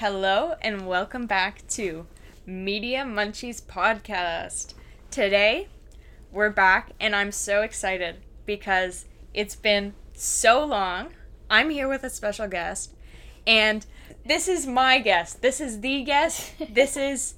[0.00, 2.06] Hello and welcome back to
[2.46, 4.72] Media Munchies Podcast.
[5.10, 5.68] Today,
[6.32, 8.16] we're back and I'm so excited
[8.46, 11.08] because it's been so long.
[11.50, 12.94] I'm here with a special guest
[13.46, 13.84] and
[14.24, 15.42] this is my guest.
[15.42, 16.50] This is the guest.
[16.70, 17.34] This is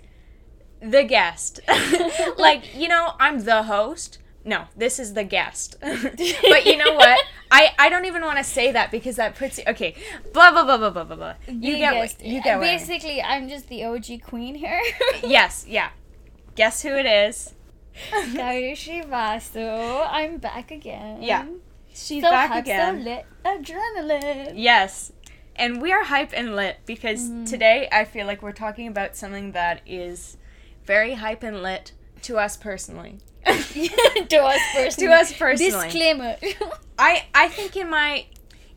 [0.80, 1.58] the guest.
[2.38, 4.18] like, you know, I'm the host.
[4.44, 5.76] No, this is the guest.
[5.80, 7.18] but you know what?
[7.50, 9.94] I, I don't even want to say that because that puts you okay.
[10.32, 11.34] Blah blah blah blah blah blah blah.
[11.46, 12.18] You The get guest.
[12.18, 12.78] what you get what I mean.
[12.78, 14.80] Basically, I'm just the OG queen here.
[15.22, 15.90] Yes, yeah.
[16.56, 17.54] Guess who it is?
[19.08, 20.06] Vasu.
[20.10, 21.22] I'm back again.
[21.22, 21.46] Yeah.
[21.94, 22.98] She's So back again.
[22.98, 23.26] So lit.
[23.44, 24.52] Adrenaline.
[24.56, 25.12] Yes.
[25.54, 27.44] And we are hype and lit because Mm-hmm.
[27.44, 30.36] today I feel like we're talking about something that is
[30.86, 33.18] very hype and lit to us personally.
[33.46, 35.08] to us personally.
[35.08, 35.84] To us personally.
[35.86, 36.36] Disclaimer.
[36.98, 38.26] I I think in my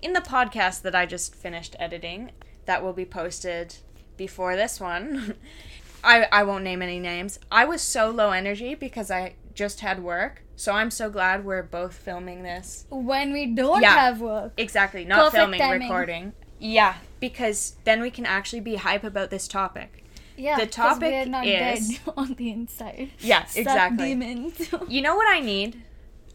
[0.02, 2.32] in the podcast that I just finished editing
[2.66, 3.76] that will be posted
[4.18, 5.36] before this one.
[6.04, 7.40] I I won't name any names.
[7.52, 10.44] I was so low energy because I just had work.
[10.58, 12.86] So I'm so glad we're both filming this.
[12.90, 13.94] when we don't Yeah.
[13.94, 14.54] have work.
[14.58, 15.82] Exactly, not Perfect filming, timing.
[15.90, 16.34] recording.
[16.60, 20.05] Yeah, because then we can actually be hype about this topic.
[20.38, 20.58] Yeah.
[20.60, 23.12] the topic we're not is- dead on the inside.
[23.20, 24.08] Yeah, Suck exactly.
[24.10, 24.70] demons.
[24.88, 25.82] You know what I need?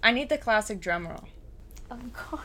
[0.03, 1.25] I need the classic drum roll.
[1.91, 1.99] oh
[2.31, 2.41] god.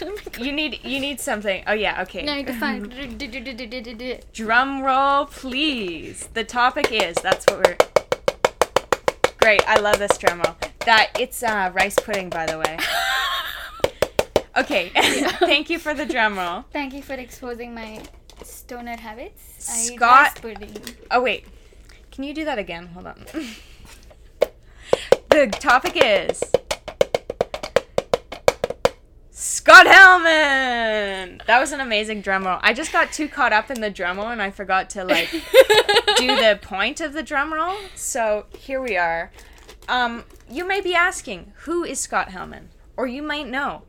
[0.40, 1.62] You need you need something.
[1.66, 2.22] Oh yeah, okay.
[2.22, 2.88] No, to find.
[4.32, 6.28] Drum roll, please.
[6.32, 7.76] The topic is that's what we're.
[9.38, 10.56] Great, I love this drum roll.
[10.86, 12.78] That it's uh, rice pudding, by the way.
[14.56, 14.90] Okay,
[15.40, 16.64] thank you for the drum roll.
[16.72, 18.00] Thank you for exposing my
[18.42, 19.42] stoner habits.
[19.58, 20.40] Scott-.
[21.10, 21.46] Oh wait,
[22.10, 22.88] can you do that again?
[22.88, 23.24] Hold on.
[25.30, 26.42] the topic is
[29.30, 31.40] Scott Helman.
[31.46, 32.58] That was an amazing drum roll.
[32.62, 35.30] I just got too caught up in the drum roll and I forgot to like
[36.16, 37.76] do the point of the drum roll.
[37.94, 39.30] So here we are.
[39.88, 42.70] Um, you may be asking, who is Scott Helman?
[42.96, 43.82] Or you might know.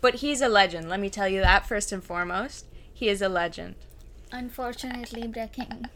[0.00, 0.88] But he's a legend.
[0.88, 2.66] Let me tell you that first and foremost.
[2.92, 3.76] He is a legend.
[4.32, 5.86] Unfortunate Libra King.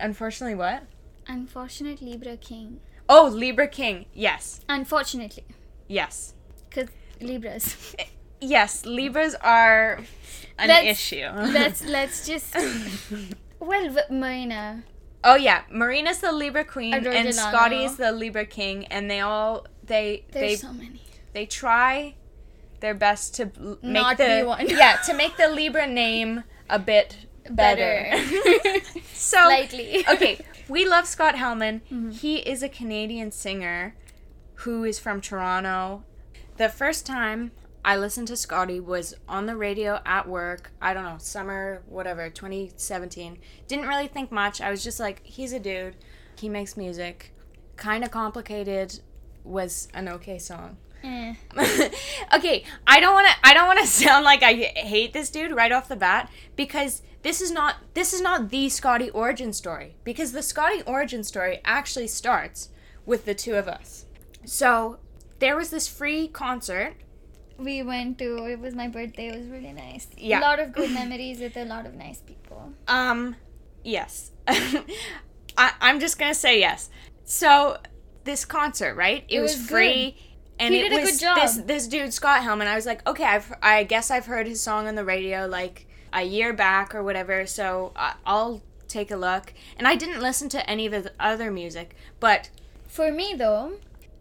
[0.00, 0.84] Unfortunately, what?
[1.26, 2.80] Unfortunate Libra King.
[3.08, 4.06] Oh, Libra King.
[4.14, 4.60] Yes.
[4.68, 5.44] Unfortunately.
[5.88, 6.34] Yes.
[6.68, 6.88] Because
[7.20, 7.94] Libras.
[7.98, 8.04] Eh,
[8.40, 10.00] yes, Libras are
[10.58, 11.26] an Let's- issue.
[11.34, 12.54] let's let's just
[13.60, 14.82] well Marina.
[15.22, 17.50] oh yeah, Marina's the Libra Queen Adore and Delano.
[17.56, 21.00] Scotty's the Libra King and they all they There's they so many.
[21.32, 22.14] they try
[22.80, 24.68] their best to make Not the be one.
[24.68, 28.16] yeah, to make the Libra name a bit better.
[29.12, 30.04] so Slightly.
[30.12, 31.82] okay, we love Scott Helman.
[31.90, 32.10] Mm-hmm.
[32.10, 33.94] He is a Canadian singer
[34.56, 36.04] who is from Toronto.
[36.56, 37.52] The first time
[37.84, 40.72] I listened to Scotty was on the radio at work.
[40.80, 43.38] I don't know, summer, whatever, 2017.
[43.68, 44.60] Didn't really think much.
[44.60, 45.96] I was just like, he's a dude.
[46.38, 47.34] He makes music.
[47.76, 49.00] Kind of complicated
[49.42, 50.78] was an okay song.
[51.02, 51.34] Eh.
[52.34, 55.52] okay, I don't want to I don't want to sound like I hate this dude
[55.52, 59.96] right off the bat because this is not this is not the Scotty origin story
[60.04, 62.68] because the Scotty origin story actually starts
[63.04, 64.06] with the two of us.
[64.44, 64.98] So,
[65.40, 66.94] there was this free concert.
[67.58, 70.06] We went to it was my birthday, it was really nice.
[70.16, 70.38] Yeah.
[70.38, 72.72] A lot of good memories with a lot of nice people.
[72.86, 73.36] Um
[73.82, 74.30] yes.
[75.58, 76.90] I I'm just going to say yes.
[77.24, 77.78] So,
[78.24, 79.24] this concert, right?
[79.28, 80.16] It, It was, was free
[80.58, 81.36] and He it did a was good job.
[81.40, 82.66] this this dude Scott Helman.
[82.68, 85.86] I was like, "Okay, I've I guess I've heard his song on the radio like
[86.14, 90.48] a year back or whatever, so I, I'll take a look." And I didn't listen
[90.50, 92.50] to any of his other music, but
[92.88, 93.72] For me though,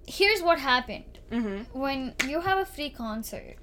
[0.08, 1.20] here's what happened.
[1.32, 1.66] mhm.
[1.74, 3.56] When you have a free concert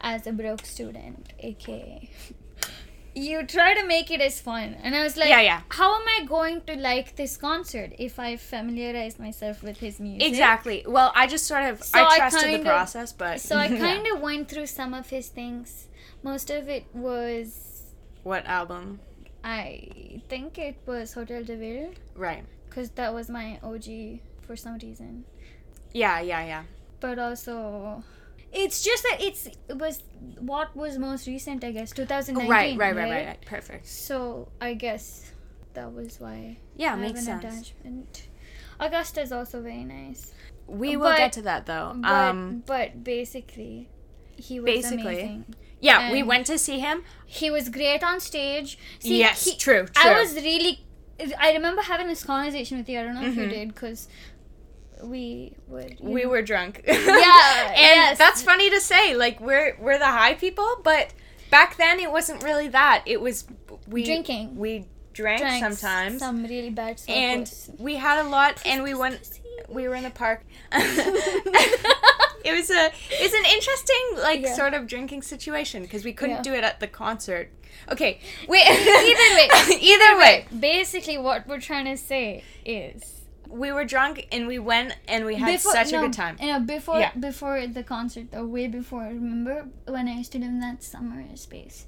[0.00, 2.10] as a broke student, aka
[3.16, 4.74] you try to make it as fun.
[4.82, 5.60] And I was like, Yeah, yeah.
[5.68, 10.26] how am I going to like this concert if I familiarize myself with his music?
[10.26, 10.84] Exactly.
[10.86, 13.56] Well, I just sort of So I I trusted the kind of- process, but So
[13.56, 15.86] I kind of went through some of his things.
[16.24, 17.82] Most of it was,
[18.22, 18.98] what album?
[19.44, 22.44] I think it was Hotel de Ville, Right.
[22.66, 25.24] because that was my OG for some reason.
[25.92, 26.62] Yeah, yeah, yeah.
[27.00, 28.02] But also,
[28.52, 30.02] it's just that it's it was
[30.40, 32.50] what was most recent, I guess, 2019.
[32.50, 33.44] Right, right, right, right, right.
[33.44, 33.86] Perfect.
[33.86, 35.30] So I guess
[35.74, 37.68] that was why Yeah, I makes have an sense.
[37.70, 38.28] attachment.
[38.80, 40.32] Augusta is also very nice.
[40.66, 41.92] We will But- get to that though.
[41.96, 43.90] But um but basically,
[44.36, 45.00] he was Basically.
[45.20, 45.54] amazing.
[45.88, 46.96] Yeah, we went to see him.
[47.26, 48.78] He was great on stage.
[49.00, 50.10] See, yes, he- true, true.
[50.10, 50.74] I was really.
[51.46, 52.98] I remember having this conversation with you.
[53.00, 53.50] I don't know if you Mhm.
[53.58, 54.08] did because
[55.02, 55.96] we would.
[56.00, 56.82] we know- were drunk.
[56.86, 56.94] Yeah,
[57.86, 58.18] and yes.
[58.18, 59.14] that's funny to say.
[59.24, 61.06] Like we're we're the high people, but
[61.50, 63.02] back then it wasn't really that.
[63.06, 63.44] It was
[63.86, 64.56] we Drinking.
[64.56, 67.14] We drank, Drank sometimes, Some really bad stuff.
[67.14, 67.44] and
[67.78, 69.20] we had a lot, and we went.
[69.68, 70.40] We were in the park.
[72.44, 74.54] it was a it's an interesting like Yeah.
[74.54, 76.42] sort of drinking situation because we couldn't Yeah.
[76.42, 77.50] do it at the concert.
[77.90, 78.64] Okay, wait.
[78.66, 79.48] Either way.
[79.80, 83.02] either way, Basically, what we're trying to say is
[83.48, 86.36] we were drunk and we went and we had such no, a good time.
[86.40, 87.12] You know, before Yeah.
[87.18, 89.02] before the concert, or way before.
[89.04, 91.86] Remember when I used to live in that summer space?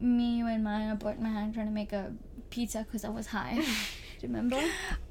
[0.00, 2.12] Me you, and my apartment had trying to make a
[2.50, 3.62] pizza because I was high.
[4.22, 4.60] Remember?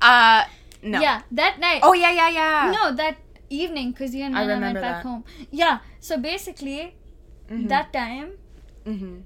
[0.01, 0.43] Uh,
[0.83, 0.99] no.
[1.01, 1.81] Yeah, that night.
[1.83, 2.71] Oh yeah, yeah, yeah.
[2.71, 3.15] no, that
[3.59, 5.03] evening because you and I I, went back that.
[5.03, 5.23] home.
[5.51, 5.79] Yeah.
[5.99, 6.95] So basically,
[7.49, 7.67] Mhm.
[7.69, 8.31] that time
[8.85, 9.21] Mhm.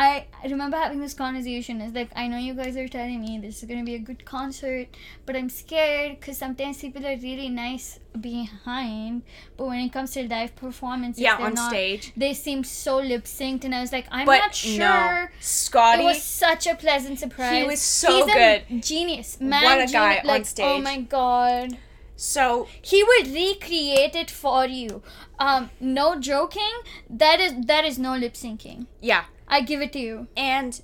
[0.00, 1.80] I remember having this conversation.
[1.84, 4.20] It's like I know you guys are telling me this is gonna be a good
[4.24, 4.86] concert,
[5.26, 7.86] but I'm scared because sometimes people are really nice
[8.26, 9.22] behind,
[9.56, 11.70] but when it comes to live performances, Yeah, on not.
[11.70, 12.12] stage.
[12.16, 14.78] They seem so lip synced, and I was like, I'm But not sure.
[14.78, 16.02] no, Scotty.
[16.02, 17.56] It was such a pleasant surprise.
[17.56, 18.82] He was so He's good.
[18.82, 19.64] genius, man.
[19.64, 21.76] What a geni- guy on like, Oh my god.
[22.20, 25.02] So He would recreate it for you.
[25.38, 26.74] Um, no joking.
[27.08, 28.86] That is that is no lip syncing.
[29.00, 30.26] yeah, I give it to you.
[30.36, 30.80] and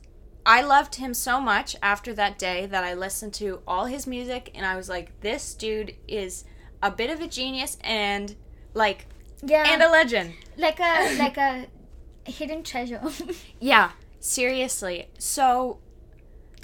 [0.46, 4.50] I loved him so much after that day that I listened to all his music
[4.54, 6.44] and I was like, this dude is
[6.82, 8.34] a bit of a genius and
[8.74, 9.06] like
[9.42, 9.64] Yeah.
[9.72, 10.34] and a legend.
[10.58, 11.66] like a like a
[12.30, 13.00] hidden treasure
[13.60, 13.90] Yeah,
[14.20, 15.08] seriously.
[15.18, 15.78] So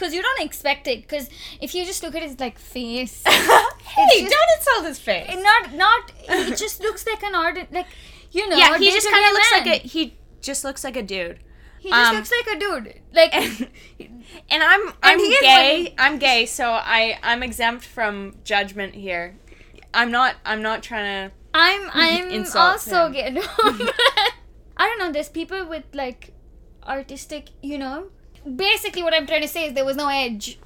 [0.00, 1.28] because you don't expect it because
[1.60, 5.26] if you just look at his like face hey, just- don't insult his face.
[5.28, 7.86] it not not it just looks like an art like
[8.32, 9.66] you know yeah, he just kind of looks man.
[9.66, 11.38] like a he just looks like a dude.
[11.80, 15.44] he just um, looks like a dude like and I'm I'm he gay.
[15.44, 15.94] funny.
[15.98, 19.36] I'm gay, so I I'm exempt from judgment here.
[19.92, 23.12] I'm not I'm not trying to i'm i'm also him.
[23.12, 23.40] gay
[24.76, 26.32] i don't know there's people with like
[26.86, 28.06] artistic you know
[28.56, 30.58] basically what i'm trying to say is there was no edge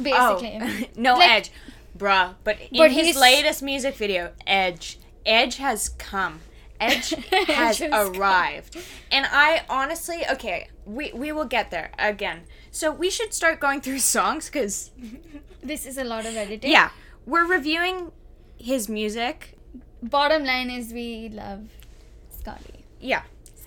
[0.00, 1.50] basically Oh, no Like- edge,
[1.96, 2.34] bruh.
[2.44, 6.40] But in But his latest music video, Edge, Edge has come.
[6.80, 8.16] Edge has has come.
[8.16, 8.76] arrived,
[9.12, 12.40] and I honestly, okay, we we will get there again.
[12.72, 14.90] So we should start going through songs because,
[15.62, 16.90] this is a lot of editing yeah,
[17.26, 18.10] we're reviewing
[18.58, 19.56] his music.
[20.02, 21.68] bottom line is we love
[22.36, 23.22] scotty Yeah,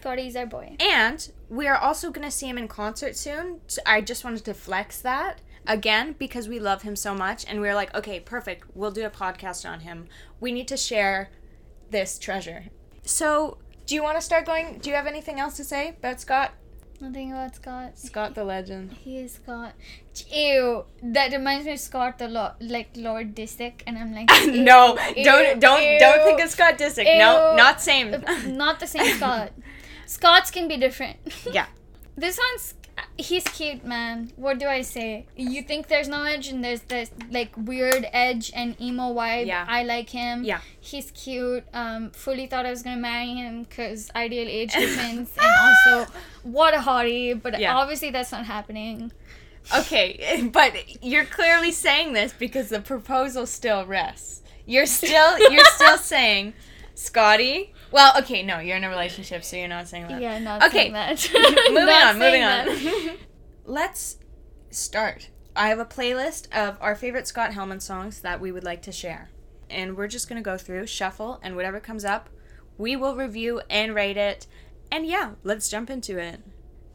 [0.05, 3.59] scotty's our boy and we are also gonna see him in concert soon.
[3.65, 7.59] So I just wanted to flex that again because we love him so much, and
[7.59, 8.65] we are like, okay, perfect.
[8.75, 10.07] We'll do a podcast on him.
[10.39, 11.31] We need to share
[11.89, 12.65] this treasure.
[13.01, 13.57] So,
[13.87, 14.77] do you want to start going?
[14.79, 16.51] Do you have anything else to say about Scott?
[17.01, 18.93] nothing about scott Scott the legend.
[18.93, 19.73] He is Scott.
[20.31, 24.51] Ew, that reminds me of Scott the Lord, like Lord Disick, and I'm like, ew,
[24.63, 27.17] no, ew, don't don't ew, don't think of Scott Disick.
[27.17, 28.23] No, not same.
[28.47, 29.51] Not the same Scott.
[30.05, 31.17] Scots can be different.
[31.51, 31.67] yeah.
[32.17, 32.75] This one's
[33.17, 34.31] he's cute, man.
[34.37, 35.25] What do I say?
[35.35, 39.47] You think there's no edge, and there's this like weird edge and emo vibe.
[39.47, 39.65] Yeah.
[39.67, 40.45] I like him.
[40.45, 40.61] Yeah.
[40.79, 41.65] He's cute.
[41.73, 46.09] Um, fully thought I was gonna marry him because ideal age difference, and also
[46.43, 47.33] what a hottie.
[47.41, 47.75] But Yeah.
[47.75, 49.11] obviously that's not happening.
[49.77, 54.41] Okay, but you're clearly saying this because the proposal still rests.
[54.65, 56.53] You're still you're still saying,
[56.93, 57.73] Scotty.
[57.91, 60.21] Well, okay, no, you're in a relationship, so you're not saying that.
[60.21, 61.29] Yeah, not Okay, saying that.
[61.69, 62.41] moving on, moving
[62.81, 63.15] saying on.
[63.65, 64.17] Let's
[64.69, 65.29] start.
[65.55, 68.91] I have a playlist of our favorite Scott Helman songs that we would like to
[68.91, 69.29] share.
[69.69, 72.29] And we're just going to go through, shuffle, and whatever comes up,
[72.77, 74.47] we will review and rate it.
[74.91, 76.41] And yeah, let's jump into it.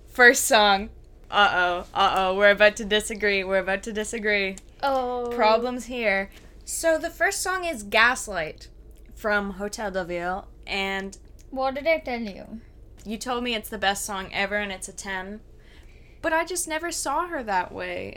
[0.09, 0.90] First song.
[1.30, 3.42] Uh oh, uh oh, we're about to disagree.
[3.44, 4.56] We're about to disagree.
[4.82, 5.30] Oh.
[5.35, 6.30] Problems here.
[6.64, 8.68] So the first song is Gaslight
[9.14, 10.49] from Hotel de Ville.
[10.71, 11.19] And
[11.50, 12.61] What did I tell you?
[13.05, 15.41] you told me it's the best song ever and it's a 10.
[16.23, 18.15] But I just never saw her that way.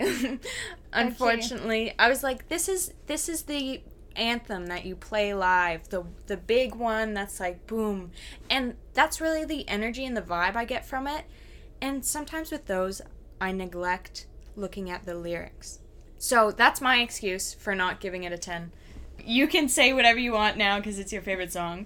[0.93, 3.81] Unfortunately, I was like this is this is the
[4.15, 8.11] anthem that you play live, the the big one that's like boom.
[8.49, 11.25] And that's really the energy and the vibe I get from it.
[11.81, 13.01] And sometimes with those
[13.41, 15.79] I neglect looking at the lyrics.
[16.17, 18.71] So that's my excuse for not giving it a 10.
[19.25, 21.85] You can say whatever you want now because it's your favorite song.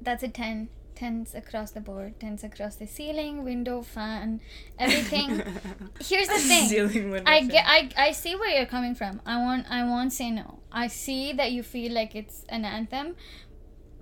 [0.00, 0.68] That's a 10.
[0.94, 4.40] Tens across the board, tens across the ceiling, window, fan,
[4.80, 5.30] everything.
[6.00, 6.68] Here's the thing.
[6.68, 9.20] Ceiling window I get I, I see where you're coming from.
[9.24, 10.58] I want I won't say no.
[10.72, 13.14] I see that you feel like it's an anthem,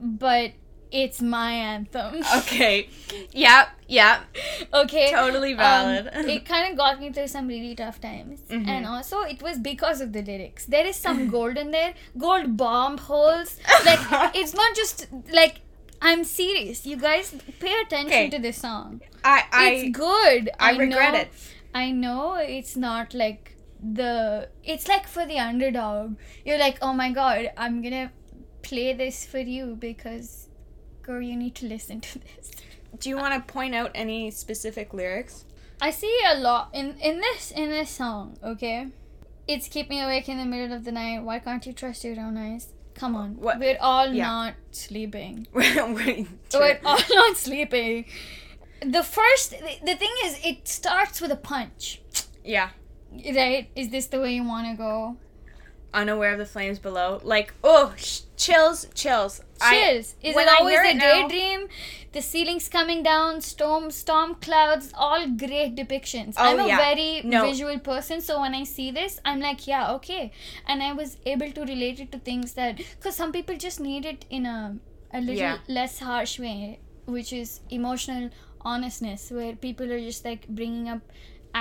[0.00, 0.52] but
[0.90, 2.22] it's my anthem.
[2.38, 2.88] Okay.
[3.32, 4.20] Yeah, yeah.
[4.72, 5.10] okay.
[5.12, 6.08] Totally Um, valid.
[6.30, 8.68] it kind of got me through some really tough times, Mhm.
[8.68, 10.64] and also it was because of the lyrics.
[10.64, 13.58] There is some gold in there, gold bomb holes.
[13.84, 14.00] Like
[14.34, 15.60] it's not just like
[16.00, 16.86] I'm serious.
[16.86, 18.30] You guys pay attention Okay.
[18.30, 19.00] to this song.
[19.24, 20.50] I I it's good.
[20.60, 21.28] I regret know, it.
[21.74, 24.48] I know it's not like the.
[24.64, 26.16] It's like for the underdog.
[26.44, 28.12] You're like, oh my god, I'm gonna
[28.62, 30.48] play this for you because,
[31.02, 32.50] girl, you need to listen to this.
[32.98, 35.44] Do you want to point out any specific lyrics?
[35.80, 38.38] I see a lot in in this in this song.
[38.42, 38.88] Okay,
[39.46, 41.22] it's keep me awake in the middle of the night.
[41.22, 42.68] Why can't you trust your own eyes?
[42.96, 44.24] Come on, What- we're all yeah.
[44.26, 45.46] not sleeping.
[45.52, 48.06] We're- all not sleeping.
[48.80, 52.00] The first, the, the thing is, it starts with a punch,
[52.44, 52.70] yeah.
[53.12, 53.68] right?
[53.74, 55.16] Is this the way you want to go?
[55.94, 57.20] Unaware of the flames below.
[57.22, 59.40] Like, oh, sh- chills, chills.
[59.60, 60.14] I- Chills.
[60.22, 61.68] Is it always a it now- daydream?
[62.12, 66.34] The ceiling's coming down, storm, storm clouds, all great depictions.
[66.38, 66.76] Oh, I'm a yeah.
[66.78, 67.44] very No.
[67.44, 70.32] visual person, so when I see this, I'm like, yeah, okay.
[70.66, 74.04] And I was able to relate it to things that, because some people just need
[74.06, 74.76] it in a
[75.12, 75.58] a little Yeah.
[75.68, 78.30] less harsh way, which is emotional
[78.62, 81.00] honestness, where people are just like bringing up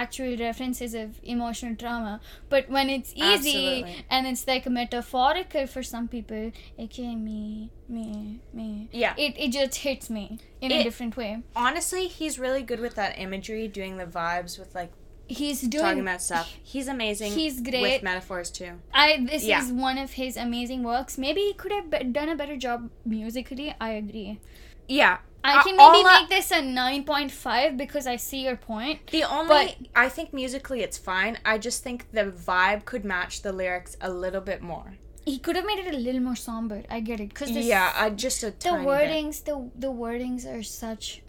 [0.02, 2.14] actual references of emotional trauma
[2.50, 4.06] but when it's easy Absolutely.
[4.10, 6.52] and it's like metaphorical for some people
[6.86, 8.06] aka me me
[8.54, 9.14] me Yeah.
[9.18, 10.25] it, it just hits me
[10.62, 14.74] in a different way Honestly, he's really good with that imagery, doing the vibes with
[14.80, 14.92] like
[15.28, 16.48] he's doing talking about stuff.
[16.72, 17.32] He's amazing.
[17.34, 18.72] He's great with metaphors too.
[18.94, 19.62] I this Yeah.
[19.64, 21.18] is one of his amazing works.
[21.18, 23.74] Maybe he could have done a better job musically.
[23.80, 24.40] I agree.
[24.88, 25.18] Yeah.
[25.46, 29.08] I can maybe I- make this a nine point five because I see your point.
[29.12, 31.38] The only But- I think musically it's fine.
[31.46, 34.96] I just think the vibe could match the lyrics a little bit more.
[35.25, 36.84] He could have made it a little more somber.
[36.90, 38.88] I get it because Yeah, I just a the tiny bit.
[38.88, 41.22] wordings the the wordings are such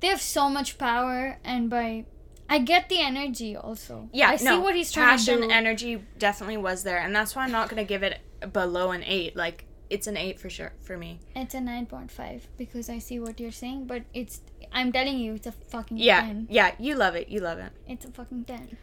[0.00, 2.04] they have so much power and by
[2.48, 4.10] I get the energy also.
[4.12, 5.50] Yeah, I see no, what he's trying passion, to do.
[5.50, 8.20] energy definitely was there, and that's why I'm not gonna give it
[8.52, 9.34] below an eight.
[9.34, 11.20] Like it's an eight for sure for me.
[11.36, 14.40] it's a nine point five because I see what you're saying, but it's
[14.72, 16.46] I'm telling you it's a fucking Yeah, ten.
[16.50, 17.72] yeah, you love it, you love it.
[17.86, 18.76] It's a fucking ten.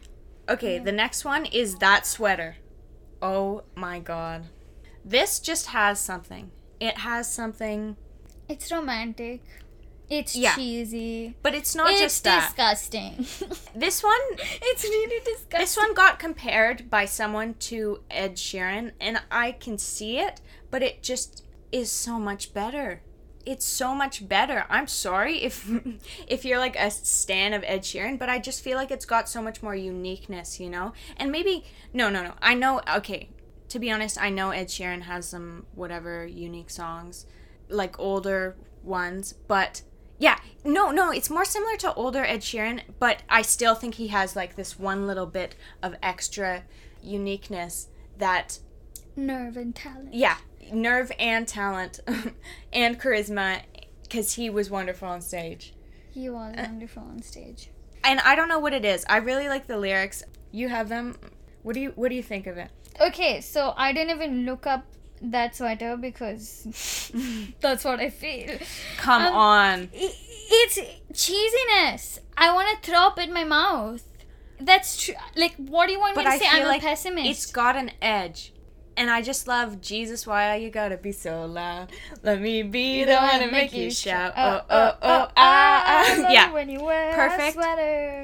[0.48, 2.56] Okay, the next one is that sweater.
[3.20, 4.46] Oh my god,
[5.04, 6.50] this just has something.
[6.80, 7.96] It has something,
[8.48, 9.42] It's romantic.
[10.10, 10.56] It's Yeah.
[10.56, 11.36] cheesy.
[11.42, 12.46] but it's not it's just that.
[12.48, 13.24] disgusting.
[13.74, 15.60] This one it's really disgusting.
[15.60, 20.40] This one got compared by someone to Ed Sheeran, and I can see it,
[20.72, 23.02] but it just is so much better.
[23.46, 24.64] It's so much better.
[24.68, 25.70] I'm sorry if
[26.26, 29.28] if you're like a stan of Ed Sheeran, but I just feel like it's got
[29.28, 30.92] so much more uniqueness, you know?
[31.16, 32.34] And maybe no, no, no.
[32.42, 33.28] I know okay,
[33.68, 37.26] to be honest, I know Ed Sheeran has some whatever unique songs,
[37.68, 39.82] like older ones, but
[40.18, 44.08] yeah, no, no, it's more similar to older Ed Sheeran, but I still think he
[44.08, 46.62] has like this one little bit of extra
[47.02, 47.88] uniqueness
[48.18, 48.60] that,
[49.16, 50.14] Nerve and talent.
[50.14, 50.36] yeah,
[50.72, 52.00] nerve and talent
[52.72, 53.62] and charisma
[54.02, 55.74] because he was wonderful on stage.
[56.12, 57.70] He was Uh, wonderful on stage.
[58.04, 59.04] And I don't know what it is.
[59.08, 60.22] I really like the lyrics.
[60.50, 61.16] You have them.
[61.62, 62.70] What do you What do you think of it?
[63.00, 64.84] Okay, so I didn't even look up
[65.22, 67.10] that sweater because
[67.60, 68.58] that's what I feel.
[68.98, 69.88] Come Um, on.
[69.94, 70.78] It's
[71.12, 72.18] cheesiness.
[72.36, 74.02] I want to throw up in my mouth.
[74.60, 75.14] That's true.
[75.36, 76.46] Like, what do you want But me to I say?
[76.50, 77.26] I'm like a pessimist.
[77.30, 78.52] it's got an edge.
[78.96, 80.26] And I just love Jesus.
[80.26, 81.90] Why are you gotta be so loud?
[82.22, 84.34] Let me be the one to make you shout.
[84.36, 86.22] Oh oh oh ah I ah.
[86.22, 87.56] love Yeah, when you wear Perfect-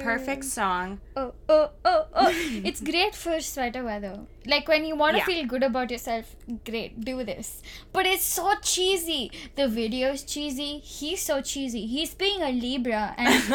[0.03, 0.99] perfect song.
[1.19, 2.29] Oh oh oh oh.
[2.63, 4.19] it's great for sweater weather.
[4.45, 5.25] Like when you want to Yeah.
[5.25, 6.33] feel good about yourself,
[6.65, 7.61] great, do this.
[7.91, 9.31] But it's so cheesy.
[9.55, 10.77] The video's cheesy.
[10.79, 11.85] He's so cheesy.
[11.87, 13.43] He's being a Libra, and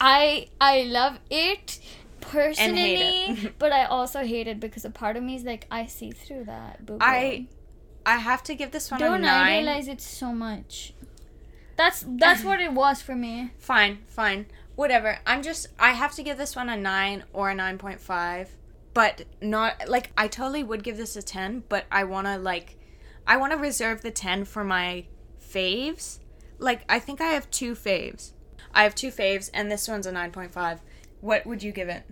[0.00, 1.78] I I love it
[2.20, 6.10] personally, but I also hate it because a part of me is like I see
[6.10, 6.84] through that.
[6.86, 6.98] Boo-boo.
[7.00, 7.46] I
[8.06, 9.52] I have to give this one a don't nine.
[9.52, 10.94] idealize it so much.
[11.76, 13.52] That's that's what it was for me.
[13.58, 14.46] Fine, fine,
[14.76, 15.18] whatever.
[15.26, 18.50] I'm just I have to give this one a nine or a nine point five,
[18.92, 22.76] but not like I totally would give this a ten, but I want to like
[23.26, 25.04] I want to reserve the ten for my
[25.42, 26.18] faves.
[26.58, 28.32] Like I think I have two faves.
[28.74, 30.80] I have two faves, and this one's a nine point five.
[31.20, 32.04] What would you give it?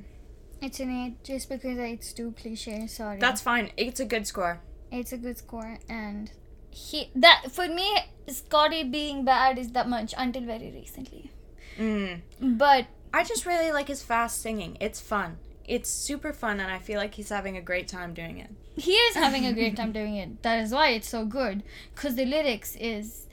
[0.60, 2.86] It's an eight just because it's too cliche.
[2.86, 3.18] Sorry.
[3.18, 3.70] That's fine.
[3.76, 4.60] It's a good score.
[4.90, 6.30] it's a good score and
[6.70, 7.88] he that for me
[8.28, 11.30] Scotty being bad is that much until very recently.
[11.78, 12.20] Mm.
[12.40, 14.76] But I just really like his fast singing.
[14.80, 15.38] It's fun.
[15.64, 18.50] It's super fun, and I feel like he's having a great time doing it.
[18.76, 20.42] he is having a great time doing it.
[20.42, 21.62] That is why it's so good.
[21.94, 23.26] Cause the lyrics is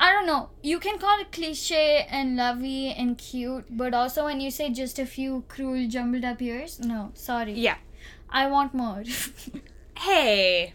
[0.00, 0.48] I don't know.
[0.62, 4.98] You can call it cliche and lovey and cute, but also when you say just
[4.98, 7.52] a few cruel jumbled up years, no, sorry.
[7.52, 7.76] Yeah.
[8.30, 9.04] I want more.
[9.96, 10.72] Hey,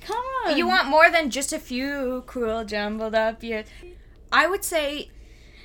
[0.00, 0.56] Come on.
[0.56, 3.66] You want more than just a few cruel jumbled up years.
[4.32, 5.10] I would say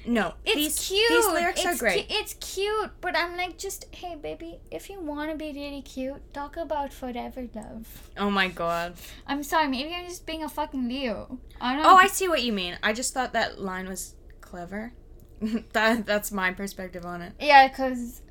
[0.06, 0.34] no.
[0.46, 1.10] It's these, cute.
[1.10, 2.08] These lyrics it's are great.
[2.10, 5.82] cu- it's cute, but I'm like, just hey, baby, if you want to be really
[5.82, 8.10] cute, talk about forever love.
[8.18, 8.96] oh my god.
[9.28, 11.40] I'm sorry, maybe I'm just being a fucking Leo.
[11.62, 11.86] I don't.
[11.86, 12.78] Oh, I see what you mean.
[12.84, 14.94] I just thought that line was clever.
[15.74, 17.34] that that's my perspective on it.
[17.40, 18.22] Yeah, because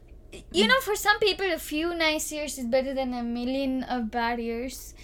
[0.52, 0.68] you mm.
[0.68, 4.40] know, for some people, a few nice years is better than a million of bad
[4.40, 4.94] years.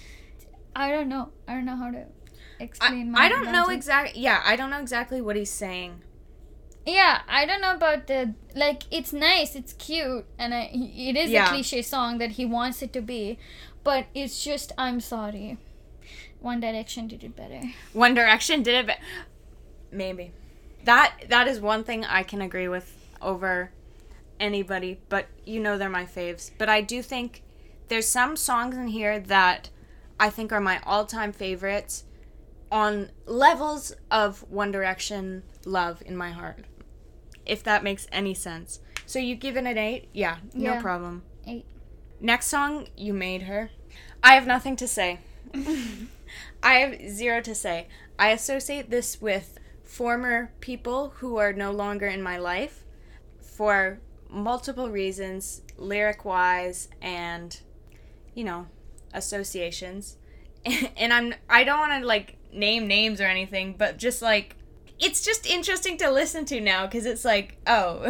[0.75, 1.31] I don't know.
[1.47, 2.07] I don't know how to
[2.61, 3.13] I, explain.
[3.13, 4.21] my I don't know exactly.
[4.21, 6.03] Yeah, I don't know exactly what he's saying.
[6.89, 8.85] Yeah, I don't know about the like.
[8.91, 11.47] It's nice, it's cute, and I, it is Yeah.
[11.47, 13.39] a cliche song that he wants it to be,
[13.85, 15.59] but it's just I'm sorry.
[16.41, 17.61] One Direction did it better.
[17.93, 18.99] One Direction did it, but
[19.91, 20.33] maybe
[20.85, 23.71] that that is one thing I can agree with over
[24.41, 24.99] anybody.
[25.11, 26.51] But you know they're my faves.
[26.57, 27.43] But I do think
[27.89, 29.69] there's some songs in here that
[30.19, 32.05] I think are my all-time favorites
[32.73, 36.65] on levels of One Direction love in my heart.
[37.49, 38.81] If that makes any sense.
[39.07, 40.09] So you give it an eight?
[40.13, 41.23] Yeah, no problem.
[41.47, 41.65] Eight.
[42.21, 43.71] Next song, You Made Her.
[44.23, 45.21] I have nothing to say.
[46.63, 47.89] I have zero to say.
[48.19, 52.85] I associate this with former people who are no longer in my life
[53.41, 57.59] for multiple reasons, lyric wise and
[58.35, 58.67] you know,
[59.13, 60.17] associations.
[60.97, 64.57] And I'm I don't want to like name names or anything, but just like
[65.01, 68.01] it's just interesting to listen to now cuz it's like, oh,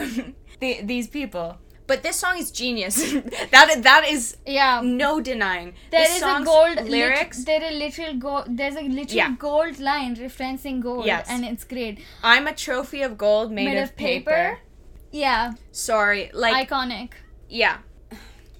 [0.61, 1.59] the, these people.
[1.87, 2.97] But this song is genius.
[3.55, 5.73] that that is Yeah, no denying.
[5.91, 7.45] there this is a gold lit- lyrics.
[7.45, 8.45] there a little gold.
[8.59, 9.35] There's a little Yeah.
[9.39, 11.27] gold line referencing gold, Yes.
[11.31, 12.01] and it's great.
[12.23, 14.59] I'm a trophy of gold made, of, paper.
[15.11, 17.13] Yeah, Sorry, like iconic.
[17.49, 17.79] yeah.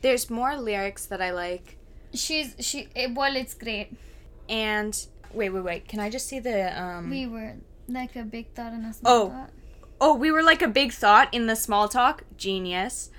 [0.01, 1.77] There's more lyrics that I like,
[2.15, 2.89] She's she.
[2.97, 3.89] eh, Well, it's great.
[4.49, 4.93] and
[5.35, 5.89] wait, wait, wait.
[5.89, 7.11] Can I just see the um?
[7.11, 7.57] We were
[7.89, 9.29] like a big thought and a small Oh.
[9.31, 9.51] thought.
[10.01, 12.23] oh, we were like a big thought in the small talk.
[12.37, 13.11] Genius,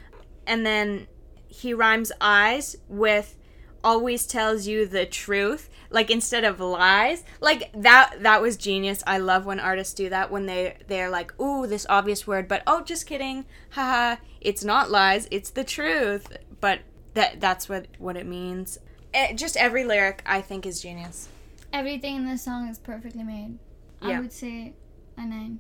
[0.48, 1.08] and then
[1.48, 3.36] he rhymes eyes with
[3.82, 7.24] always tells you the truth like instead of lies.
[7.42, 9.01] Like that that was genius.
[9.08, 12.62] I love when artists do that when they they're like ooh this obvious word but
[12.68, 13.46] oh just kidding.
[13.72, 15.27] Haha it's not lies.
[15.32, 16.27] It's the truth.
[16.62, 16.82] But
[17.14, 18.77] that that's what what it means.
[19.14, 21.29] Eh, just every lyric i think is genius.
[21.74, 23.58] Everything in this song is perfectly made.
[24.01, 24.74] I would say
[25.18, 25.59] a nine.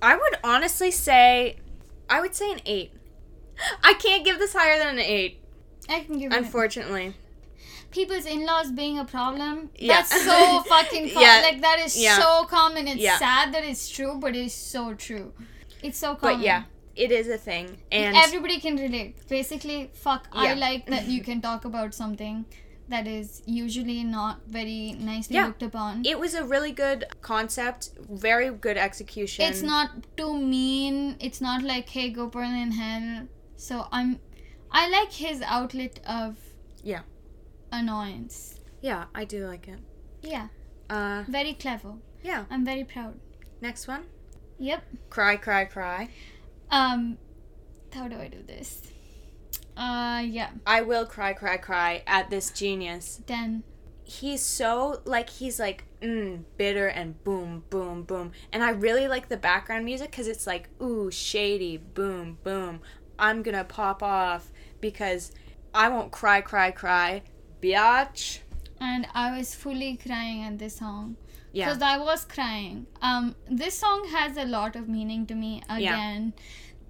[0.00, 1.56] i would honestly say
[2.08, 2.92] i would say an eight
[3.82, 5.38] i can't give this higher than an eight
[5.88, 6.36] I can give it.
[6.38, 7.14] unfortunately
[7.90, 9.68] People's in-laws being a problem.
[9.76, 9.96] Yeah.
[9.96, 11.40] That's so fucking com- Yeah.
[11.46, 12.18] like that is Yeah.
[12.18, 12.88] so common.
[12.88, 13.18] It's Yeah.
[13.18, 15.34] sad that it's true, but it's so true.
[15.82, 16.36] It's so common.
[16.38, 16.62] but yeah
[16.96, 19.16] it is a thing and everybody can relate.
[19.28, 20.26] Basically, fuck.
[20.32, 22.46] I like that you can talk about something
[22.92, 25.46] that is usually not very nicely Yeah.
[25.50, 26.02] looked upon.
[26.12, 27.90] it was a really good concept
[28.24, 31.16] very good execution it's not too mean.
[31.28, 33.26] It's not like hey, go burn in hell.
[33.56, 34.10] So I'm,
[34.70, 36.36] I like his outlet of
[36.92, 37.02] Yeah.
[37.70, 38.60] annoyance.
[38.80, 39.80] yeah i do like it
[40.22, 40.48] Yeah,
[40.90, 41.94] uh very clever.
[42.30, 43.14] yeah I'm very proud.
[43.60, 44.04] next one
[44.58, 44.82] Yep.
[45.10, 46.08] cry cry cry
[46.70, 47.18] Um,
[47.94, 48.68] how do I do this?
[49.76, 53.62] Uh, yeah, i will cry cry cry at this genius ten.
[54.04, 59.28] he's so like he's like mm, bitter and boom boom boom and i really like
[59.28, 62.80] the background music because it's like ooh shady boom boom
[63.18, 65.32] i'm gonna pop off because
[65.72, 67.22] i won't cry cry cry
[67.62, 68.40] biatch
[68.80, 71.14] And I was fully crying at this song.
[71.52, 72.86] yeah Because I was crying.
[73.00, 75.62] Um, this song has a lot of meaning to me.
[75.70, 76.32] Again,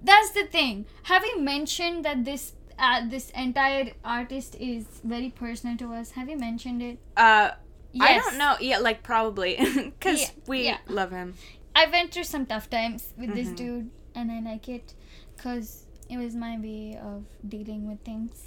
[0.03, 0.87] that's the thing.
[1.11, 6.37] Having mentioned that this uh, this entire artist is very personal to us, have you
[6.39, 6.99] mentioned it?
[7.17, 7.53] uh
[7.95, 8.09] Yes.
[8.11, 8.57] I don't know.
[8.59, 10.79] Yeah, like probably because Yeah, we yeah.
[10.89, 11.35] love him.
[11.77, 13.57] I went through some tough times with this Mhm.
[13.57, 14.95] dude, and I like it
[15.37, 18.41] because it was my way of dealing with things,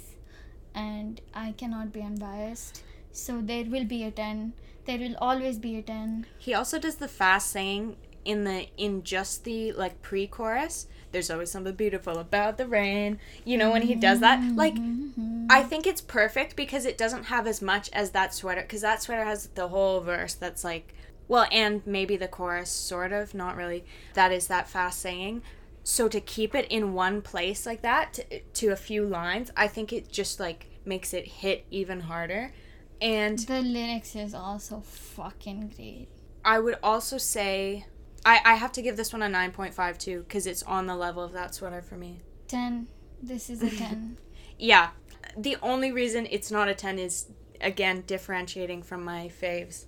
[0.74, 2.82] and I cannot be unbiased.
[3.12, 4.52] So there will be a ten.
[4.84, 6.26] There will always be a ten.
[6.38, 10.86] He also does the fast singing in the in just the like pre-chorus.
[11.12, 13.18] There's always something beautiful about the rain.
[13.44, 15.46] You know when he does that, like Mhm.
[15.48, 19.02] I think it's perfect because it doesn't have as much as that sweater because that
[19.02, 20.92] sweater has the whole verse that's like
[21.28, 23.84] well and maybe the chorus sort of not really
[24.14, 25.42] that is that fast saying
[25.84, 29.66] so to keep it in one place like that to, to a few lines i
[29.68, 32.52] think it just like makes it hit even harder
[33.00, 36.08] and the lyrics is also fucking great.
[36.44, 37.86] i would also say
[38.26, 41.22] i, I have to give this one a 9.5 too because it's on the level
[41.22, 42.86] of that sweater for me Ten.
[43.22, 44.18] This is a ten.
[44.58, 44.90] yeah
[45.36, 47.26] the only reason it's not a 10 is
[47.60, 49.86] again differentiating from my faves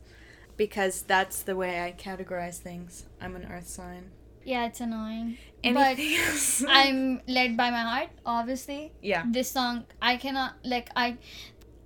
[0.56, 3.04] because that's the way I categorize things.
[3.20, 4.10] I'm an earth sign.
[4.44, 5.38] Yeah, it's annoying.
[5.62, 6.62] Anything else?
[6.62, 8.92] But I'm led by my heart, obviously.
[9.00, 9.24] yeah.
[9.30, 11.18] This song, I cannot like I.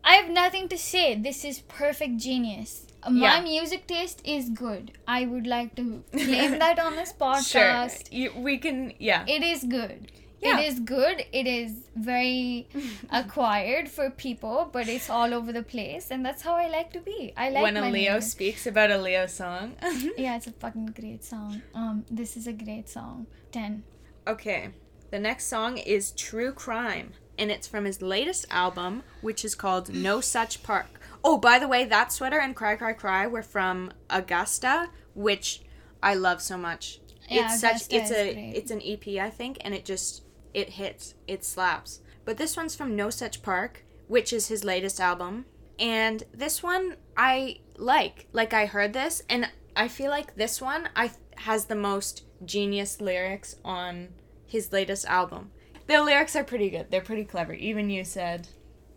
[0.04, 1.14] I have nothing to say.
[1.14, 2.86] This is perfect genius.
[3.10, 3.40] My Yeah.
[3.42, 4.92] music taste is good.
[5.08, 7.30] I would like to claim that on this Sure.
[7.32, 8.12] podcast.
[8.12, 9.24] You, we can yeah.
[9.26, 10.12] It is good.
[10.40, 10.58] Yeah.
[10.58, 11.24] It is good.
[11.32, 12.68] It is very
[13.10, 17.00] acquired for people, but it's all over the place, and that's how I like to
[17.00, 17.32] be.
[17.36, 18.30] I like when a Leo music.
[18.30, 19.76] speaks about a Leo song.
[20.18, 21.62] Yeah, it's a fucking great song.
[21.74, 23.26] Um, this is a great song.
[23.52, 23.84] Ten.
[24.26, 24.70] Okay.
[25.12, 29.90] The next song is True Crime, and it's from his latest album, which is called
[29.92, 31.00] Nonsuch Park.
[31.24, 35.62] Oh, by the way, that sweater and Cry Cry Cry were from Augusta, which
[36.02, 37.00] I love so much.
[37.28, 38.52] Yeah, it's such it's a great.
[38.56, 41.14] it's an EP, I think, and it just it hits.
[41.26, 42.00] It slaps.
[42.24, 45.46] But this one's from Nonsuch Park, which is his latest album.
[45.78, 48.26] And this one I like.
[48.32, 53.00] Like I heard this and I feel like this one I has the most genius
[53.00, 54.08] lyrics on
[54.46, 55.50] his latest album.
[55.86, 56.90] The lyrics are pretty good.
[56.90, 57.54] They're pretty clever.
[57.54, 58.48] Even you said.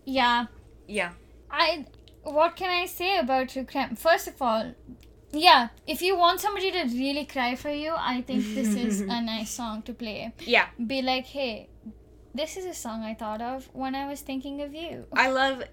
[0.06, 0.48] Yeah,
[0.88, 1.12] Yeah.
[1.50, 1.86] I.
[2.26, 3.96] What can I say about true crime?
[3.96, 4.74] First of all,
[5.32, 9.22] yeah, if you want somebody to really cry for you, I think this is a
[9.34, 10.34] nice song to play.
[10.40, 10.68] Yeah.
[10.86, 11.70] Be like, hey,
[12.34, 15.06] this is a song I thought of when I was thinking of you.
[15.14, 15.64] I love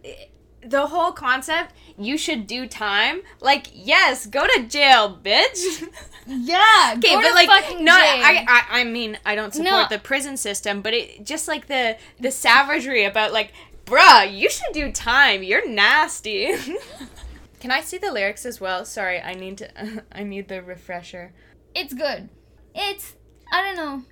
[0.65, 1.75] the whole concept.
[1.99, 3.23] You should do time.
[3.41, 5.85] Like, yes, go to jail, bitch.
[6.25, 7.89] Yeah, Okay, go but to like, jail.
[7.89, 9.97] I, I, I mean, I don't support No.
[9.97, 13.53] the prison system, but it just like the the savagery about like,
[13.85, 15.43] bruh, you should do time.
[15.43, 16.53] You're nasty.
[17.61, 18.85] Can I see the lyrics as well?
[18.85, 20.03] Sorry, I need to.
[20.13, 21.33] I need the refresher.
[21.75, 22.29] it's good.
[22.75, 23.15] It's
[23.53, 24.03] I don't know.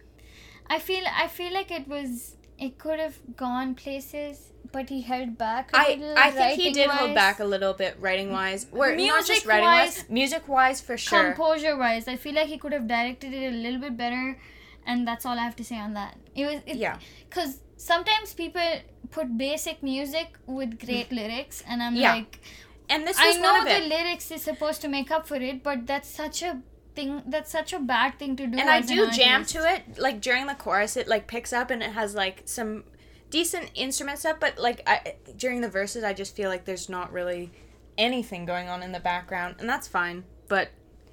[0.69, 5.37] I feel I feel like it was it could have gone places, but he held
[5.39, 5.71] back.
[5.73, 8.67] a I little I think he did hold back a little bit writing wise.
[8.71, 11.25] Or not just Music-wise- writing wise, music wise for sure.
[11.33, 14.39] composure wise i feel like he could have directed it a little bit better
[14.87, 16.99] and that's all i have to say on that it was it, Yeah.
[17.29, 18.69] because sometimes people
[19.11, 21.17] put basic music with great mm.
[21.17, 22.15] lyrics and i'm Yeah.
[22.15, 22.41] like
[22.89, 23.89] And this i know the it.
[23.89, 26.61] lyrics is supposed to make up for it but that's such a
[26.95, 29.59] thing that's such a bad thing to do and I as an do jam to
[29.75, 29.99] it.
[29.99, 32.85] Like during the chorus, it like picks up and it has like some
[33.31, 34.39] decent instrument stuff.
[34.41, 37.53] But like I, during the verses, I just feel like there's not really
[37.97, 40.25] anything going on in the background, and that's fine.
[40.49, 40.71] But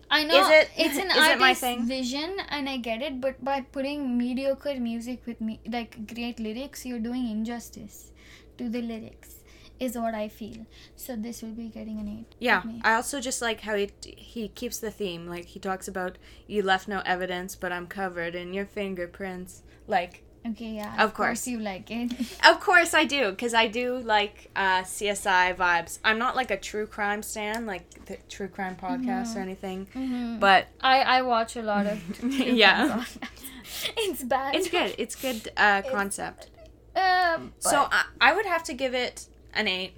[0.10, 3.20] I know Is it- it's an it artist's vision, and I get it.
[3.22, 8.12] But by putting mediocre music with me, like great lyrics, you're doing injustice
[8.58, 9.34] to the lyrics.
[9.80, 10.66] Is what I feel.
[10.96, 12.34] So this will be getting an eight.
[12.40, 12.64] yeah.
[12.84, 15.28] I also just like how he he keeps the theme.
[15.28, 16.18] Like he talks about
[16.48, 19.62] you left no evidence, but I'm covered in your fingerprints.
[19.88, 20.94] Like Okay, yeah.
[20.96, 21.28] Of Of, course.
[21.42, 21.48] course.
[21.48, 22.12] you like it.
[22.50, 26.00] Of course I do, because I do like uh, CSI vibes.
[26.04, 30.40] I'm not like a true crime stan, like the true crime podcast or anything, Mhm.
[30.40, 31.98] but I I watch a lot of.
[32.64, 33.04] Yeah.
[33.98, 34.56] it's bad.
[34.56, 34.96] it's good.
[34.98, 36.50] It's good uh, concept.
[36.96, 39.94] Um, So I, I would have to give it an eight.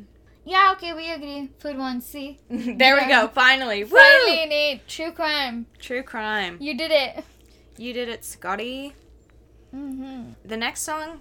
[0.45, 3.27] yeah, okay, we agree for one, See, there we go.
[3.27, 3.97] Finally, woo!
[3.99, 4.87] finally an eight.
[4.87, 5.65] True crime.
[5.79, 6.57] True crime.
[6.59, 7.23] You did it.
[7.77, 8.93] You did it, Scotty.
[9.75, 10.31] Mm-hmm.
[10.45, 11.19] The next song,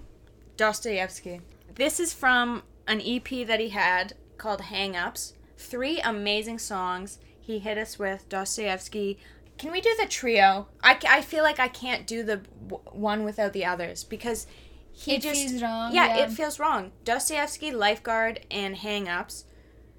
[0.57, 1.41] Dostoevsky.
[1.75, 5.33] This is from an EP that he had called Hang Ups.
[5.57, 9.19] Three amazing songs he hit us with Dostoevsky.
[9.57, 10.67] Can we do the trio?
[10.81, 14.47] I, I feel like I can't do the w- one without the others because
[14.91, 16.23] he It just feels wrong, Yeah, yeah.
[16.25, 16.91] it feels wrong.
[17.03, 19.45] Dostoevsky, Lifeguard, and Hang Ups,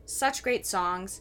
[0.06, 1.20] such great songs,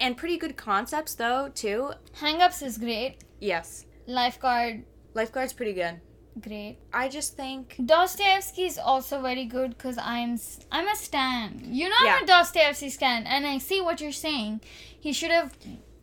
[0.00, 1.92] and pretty good concepts though too.
[2.20, 3.24] Hangups is great.
[3.40, 6.00] Yes, Lifeguard, Lifeguard's pretty good.
[6.40, 6.78] Great.
[6.92, 10.38] I just think Dostoevsky is also very good because I'm
[10.70, 11.60] I'm a stan.
[11.64, 12.16] You know Yeah.
[12.16, 14.60] I'm a Dostoevsky stan, and I see what you're saying.
[14.98, 15.56] He should have.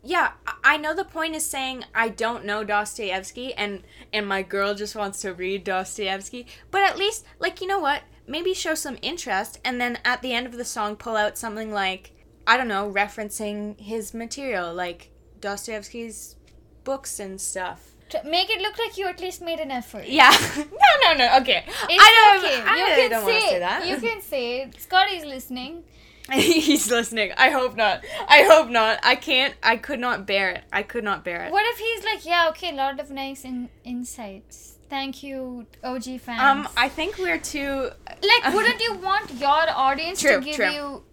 [0.05, 4.41] Yeah, I- I know the point is saying I don't know Dostoevsky and and my
[4.41, 8.01] girl just wants to read Dostoevsky, but at least like you know what?
[8.27, 11.71] Maybe show some interest and then at the end of the song pull out something
[11.71, 12.11] like
[12.45, 16.35] I don't know, referencing his material like Dostoevsky's
[16.83, 17.92] books and stuff.
[18.25, 20.05] Make it look like you at least made an effort.
[20.07, 20.29] Yeah.
[20.57, 20.63] no,
[21.03, 21.37] no, no.
[21.41, 21.63] Okay.
[21.67, 22.61] It's I don't okay.
[22.61, 23.87] I you really can say, want to say that.
[23.87, 24.81] You can say it.
[24.81, 25.83] Scotty's listening.
[26.31, 27.33] He's listening.
[27.37, 28.03] I hope not.
[28.27, 28.99] I hope not.
[29.03, 29.55] I can't.
[29.61, 30.63] I could not bear it.
[30.71, 31.51] I could not bear it.
[31.51, 34.77] What if he's like, yeah, okay, a lot of nice in- insights.
[34.89, 36.41] Thank you, OG fans.
[36.41, 37.89] Um, I think we're too.
[38.07, 40.71] like, wouldn't you want your audience True, to give true.
[40.71, 41.03] you?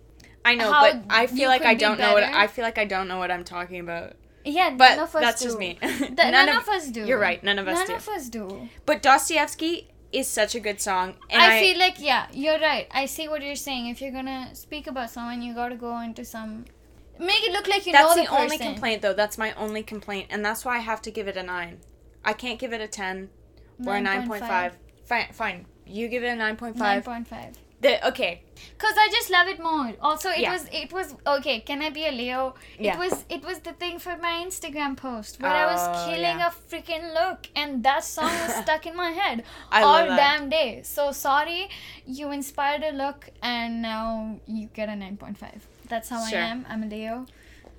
[0.44, 2.22] I know, how but I feel like I don't know what?
[2.22, 4.14] I feel like I don't know what I'm talking about.
[4.44, 5.46] Yeah, But none of us that's do.
[5.48, 5.78] just me.
[5.80, 7.04] Th- None none, of- of, us do.
[7.04, 7.92] you're right, none of us none do.
[7.92, 8.68] None of us do.
[8.86, 11.14] But Dostoevsky, is such a good song.
[11.28, 12.86] And I, feel like yeah, you're right.
[12.90, 13.88] I see what you're saying.
[13.88, 16.64] If you're gonna speak about someone, you gotta go into some.
[17.18, 19.12] Make it look like you that's know the, the, only complaint though.
[19.12, 21.78] That's my only complaint, and that's why I have to give it a nine.
[22.24, 23.30] I can't give it a ten
[23.86, 24.76] or a nine point five.
[25.04, 25.66] Fine, fine.
[25.86, 27.06] You give it a nine point five.
[27.06, 27.58] Nine point five.
[27.80, 28.42] The okay.
[28.78, 29.92] Cause I just love it more.
[30.00, 30.52] Also, it Yeah.
[30.52, 31.60] was it was okay.
[31.60, 32.54] Can I be a Leo?
[32.78, 32.94] Yeah.
[32.94, 36.38] It was it was the thing for my Instagram post where I was Oh, killing
[36.38, 36.48] yeah.
[36.48, 40.82] a freaking look, and that song was stuck in my head I all damn day.
[40.82, 41.68] So sorry,
[42.06, 45.66] you inspired a look, and now you get a nine point five.
[45.88, 46.38] That's how Sure.
[46.38, 46.66] I am.
[46.68, 47.26] I'm a Leo.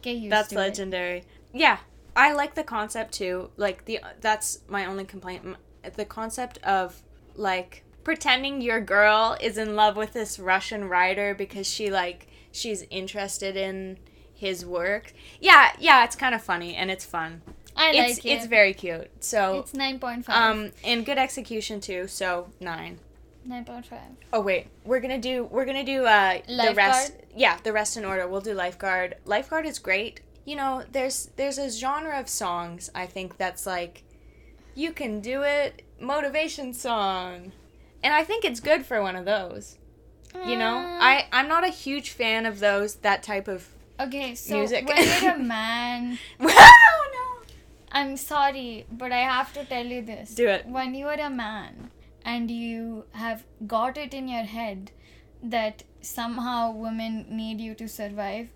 [0.02, 1.24] Get used That's to legendary.
[1.54, 1.78] Yeah,
[2.16, 3.50] I like the concept too.
[3.58, 5.56] Like the that's my only complaint.
[5.96, 7.02] The concept of
[7.36, 12.84] like pretending your girl is in love with this Russian writer because she like she's
[12.90, 13.98] interested in
[14.34, 15.14] his work.
[15.40, 17.42] Yeah, yeah, it's kind of funny and it's fun.
[17.76, 18.30] I it's like it.
[18.30, 19.10] it's very cute.
[19.24, 20.36] So It's nine point five.
[20.36, 22.08] um and good execution too.
[22.08, 23.00] So 9.
[23.46, 24.00] nine point five.
[24.34, 27.14] Oh wait, we're gonna do we're gonna do uh the rest.
[27.36, 28.28] Yeah, the rest in order.
[28.28, 29.16] We'll do lifeguard.
[29.26, 30.20] Lifeguard is great.
[30.44, 34.04] You know, there's there's a genre of songs I think that's like,
[34.76, 37.52] you can do it, motivation song,
[38.04, 39.78] and I think it's good for one of those.
[40.34, 40.98] You know, Mm.
[41.02, 43.68] I I'm not a huge fan of those that type of.
[44.00, 44.88] Okay, so Music.
[44.88, 47.48] when you're a man, oh no!
[47.92, 50.34] I'm sorry, but I have to tell you this.
[50.34, 50.66] Do it.
[50.66, 51.92] When you are a man
[52.24, 54.92] and you have got it in your head
[55.44, 58.48] that somehow women need you to survive,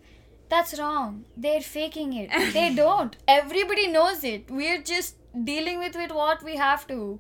[0.48, 1.26] that's wrong.
[1.36, 2.30] They're faking it.
[2.54, 3.18] they don't.
[3.28, 4.50] Everybody knows it.
[4.50, 7.20] We're just dealing with, with what we have to.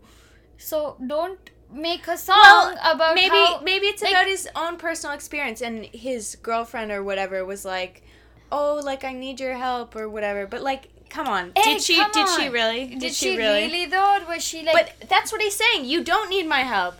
[0.57, 4.77] So don't make a song Well, about maybe how, maybe it's like- about his own
[4.77, 8.01] personal experience and his girlfriend or whatever was like
[8.51, 11.95] oh like i need your help or whatever but like come on Hey, did she
[11.97, 13.85] come did she really Did, she, really?
[13.85, 14.19] though?
[14.27, 16.95] Was she like but that's what he's saying you don't need my help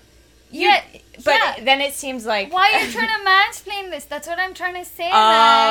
[0.52, 0.82] you, yeah,
[1.24, 1.56] but yeah.
[1.64, 4.06] then it seems like Why are you trying to mansplain this?
[4.06, 5.08] That's what I'm trying to say.
[5.08, 5.12] oh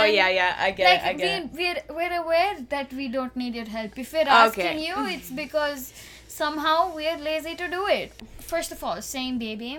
[0.02, 0.14] man.
[0.14, 3.08] yeah yeah i get Like it i get it we, we're, we're aware that we
[3.08, 3.96] don't need your help.
[3.98, 4.28] If we're Okay.
[4.30, 5.92] asking you, it's because
[6.28, 8.12] somehow we're lazy to do it.
[8.54, 9.70] First of all, saying baby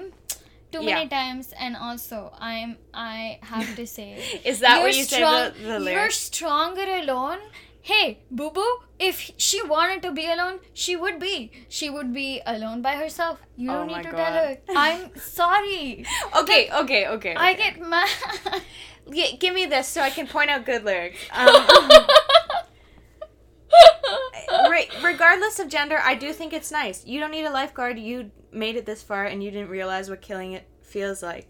[0.71, 1.15] too many Yeah.
[1.17, 2.17] times, and also
[2.51, 4.09] I'm I have to say,
[4.51, 7.39] is that what you strong, say the, the You're stronger alone.
[7.91, 11.51] Hey, boo boo, if she wanted to be alone, she would be.
[11.69, 13.39] She would be alone by herself.
[13.55, 14.17] You Oh don't my need to God.
[14.23, 14.57] tell her.
[14.75, 16.03] I'm sorry.
[16.41, 18.09] okay okay okay, I get mad.
[19.17, 21.53] Gi- give me this so i can point out good lyrics um,
[24.69, 27.05] re- regardless of gender, I do think it's nice.
[27.05, 27.99] You don't need a lifeguard.
[27.99, 31.47] You made it this far, and you didn't realize what killing it feels like.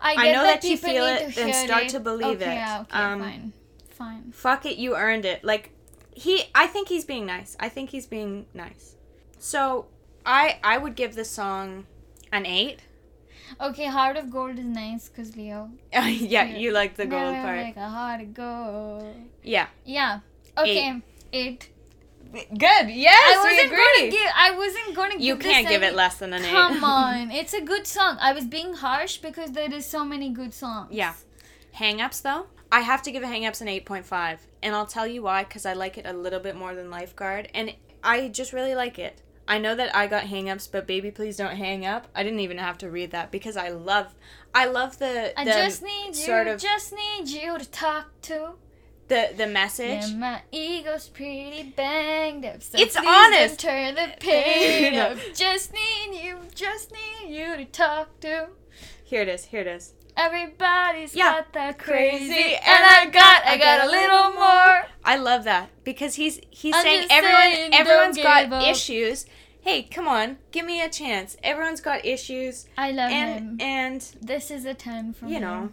[0.00, 1.88] I, I get know that you people feel it, then start it.
[1.90, 2.54] to believe okay, it.
[2.54, 3.52] Yeah, okay, Um, fine,
[3.90, 4.32] fine.
[4.32, 5.42] Fuck it, you earned it.
[5.44, 5.70] Like
[6.14, 7.56] he, I think he's being nice.
[7.58, 8.96] I think he's being nice.
[9.38, 9.86] So
[10.24, 11.86] I, I would give this song
[12.32, 12.80] an eight.
[13.60, 15.70] Okay, Heart of Gold is nice because Leo.
[15.92, 16.44] yeah, Yeah.
[16.56, 17.58] you like the gold part.
[17.58, 19.14] Like a heart of gold.
[19.42, 19.66] Yeah.
[19.84, 20.20] Yeah.
[20.56, 21.00] Okay,
[21.32, 21.68] eight.
[22.34, 22.90] Good.
[22.90, 24.30] Yes, I wasn't gonna give.
[24.34, 25.14] I wasn't gonna.
[25.18, 26.50] You give this can't give any- it less than an eight.
[26.50, 28.16] Come on, it's a good song.
[28.20, 30.88] I was being harsh because there is so many good songs.
[30.92, 31.14] Yeah.
[31.72, 35.44] Hang-ups though, I have to give a hang-ups an 8.5, and I'll tell you why
[35.44, 38.98] cuz I like it a little bit more than Lifeguard and I just really like
[38.98, 39.20] it.
[39.46, 42.06] I know that I got hang-ups, but baby please don't hang up.
[42.14, 44.14] I didn't even have to read that because I love
[44.54, 46.14] I love the I the just need you.
[46.14, 48.52] sort of Just need you to talk to.
[49.08, 50.08] The the message.
[50.10, 52.62] Yeah, my ego's pretty banged up.
[52.62, 53.60] So It's honest.
[53.60, 55.18] Turn the pain up.
[55.34, 56.38] Just need you.
[56.54, 58.48] Just need you to talk to.
[59.04, 59.46] Here it is.
[59.46, 59.92] Here it is.
[60.16, 61.32] Everybody's Yeah.
[61.32, 64.86] got that crazy, Crazy, and I got, I got a little more.
[65.04, 68.62] I love that because he's he's I'm saying everyone saying, everyone's got up.
[68.68, 69.26] issues.
[69.60, 71.36] Hey, come on, give me a chance.
[71.42, 73.56] Everyone's got issues, I love and him.
[73.60, 75.42] and This is a ten from you him.
[75.42, 75.72] know,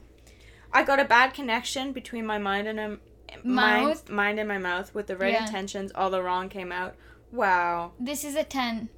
[0.74, 3.00] I got a bad connection between my mind and
[3.34, 4.10] um, mind, Mouth?
[4.10, 5.46] mind and my mouth with the right Yeah.
[5.46, 5.92] intentions.
[5.94, 6.96] All the wrong came out.
[7.32, 7.94] Wow.
[8.00, 8.90] This is a ten.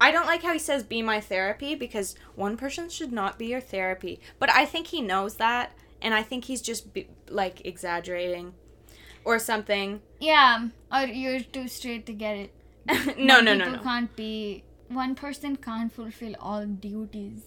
[0.00, 3.46] I don't like how he says "be my therapy" because one person should not be
[3.46, 4.20] your therapy.
[4.38, 8.54] But I think he knows that, and I think he's just be, like exaggerating,
[9.24, 10.00] or something.
[10.18, 12.54] Yeah, or you're too straight to get it.
[13.18, 13.78] no, One no, no, no.
[13.78, 14.64] can't be.
[14.88, 17.42] One person can't fulfill all duties.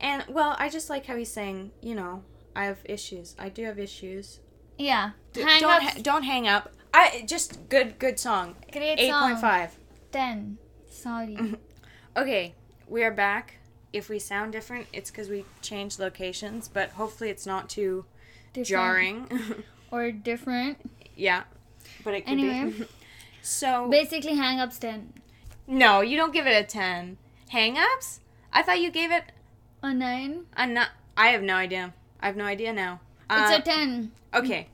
[0.00, 2.22] And well, I just like how he's saying, you know,
[2.54, 3.34] I have issues.
[3.38, 4.40] I do have issues.
[4.78, 6.72] Yeah, D- hang don't ha- don't hang up.
[6.94, 8.54] I just good good song.
[8.72, 9.30] Great Eight song.
[9.30, 9.76] point five.
[10.12, 10.58] Ten.
[10.90, 11.36] Sorry.
[12.16, 12.54] Okay,
[12.88, 13.58] we are back.
[13.92, 18.06] If we sound different, it's because we changed locations, but hopefully it's not too
[18.52, 18.68] Different.
[18.68, 19.26] jarring.
[19.92, 20.78] Or different.
[21.16, 21.44] yeah,
[22.04, 22.72] but it could Anyway.
[22.72, 22.84] be.
[23.42, 25.12] so Basically, hang ups ten.
[25.68, 27.18] no, you don't give it a ten.
[27.50, 28.20] Hang-ups?
[28.52, 29.24] I thought you gave it
[29.82, 30.46] A nine.
[30.56, 30.88] a not.
[31.16, 31.94] I have no idea.
[32.20, 33.00] I have no idea now.
[33.30, 34.12] It's Uh, a ten.
[34.34, 34.68] okay.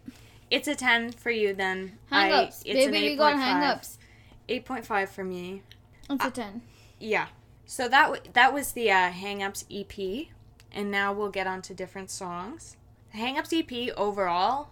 [0.50, 1.98] It's a ten for you then.
[2.10, 2.62] I- Hang-ups.
[2.64, 3.38] it's an Baby, we got 8.5.
[3.42, 3.98] hang-ups.
[4.48, 5.62] Eight point five for me.
[6.10, 6.62] It's a ten.
[7.00, 7.26] Yeah.
[7.66, 10.28] So that w- that was the uh, Hang Ups EP,
[10.70, 12.76] and now we'll get on to different songs.
[13.12, 14.68] The Hang Ups EP overall,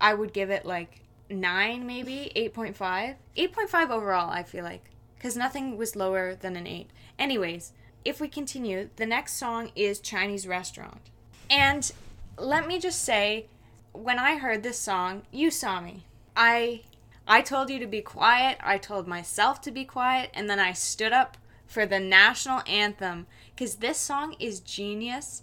[0.00, 3.16] I would give it like nine, maybe eight point five.
[3.36, 6.88] Eight point five overall, I feel like, because nothing was lower than an eight.
[7.18, 7.72] Anyways,
[8.04, 11.02] if we continue, the next song is Chinese Restaurant,
[11.50, 11.92] and
[12.40, 13.46] let me just say,
[13.92, 16.04] when I heard this song, you saw me.
[16.36, 16.82] I
[17.26, 18.58] I told you to be quiet.
[18.60, 20.30] I told myself to be quiet.
[20.34, 25.42] And then I stood up for the national anthem because this song is genius.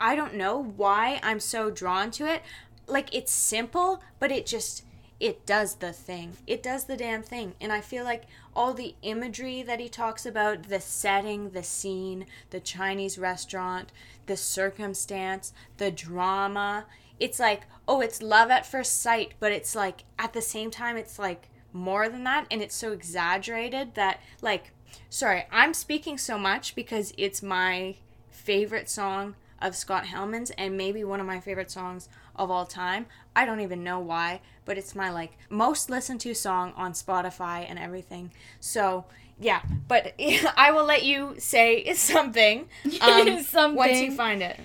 [0.00, 2.42] I don't know why I'm so drawn to it.
[2.86, 4.84] Like, it's simple, but it just.
[5.24, 6.36] It does the thing.
[6.46, 7.54] It does the damn thing.
[7.58, 12.26] And I feel like all the imagery that he talks about the setting, the scene,
[12.50, 13.90] the Chinese restaurant,
[14.26, 16.84] the circumstance, the drama
[17.20, 20.96] it's like oh it's love at first sight but it's like at the same time
[20.96, 24.72] it's like more than that and it's so exaggerated that like
[25.08, 27.94] sorry i'm speaking so much because it's my
[28.30, 33.06] favorite song of scott helman's and maybe one of my favorite songs of all time
[33.36, 37.64] i don't even know why but it's my like most listened to song on spotify
[37.68, 39.04] and everything so
[39.38, 40.12] yeah but
[40.56, 42.68] i will let you say something
[43.00, 43.76] um, Something.
[43.76, 44.58] once you find it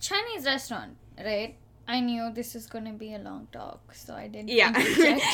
[0.00, 1.56] Chinese restaurant, right?
[1.88, 4.48] I knew this was gonna be a long talk, so I didn't.
[4.50, 4.70] Yeah.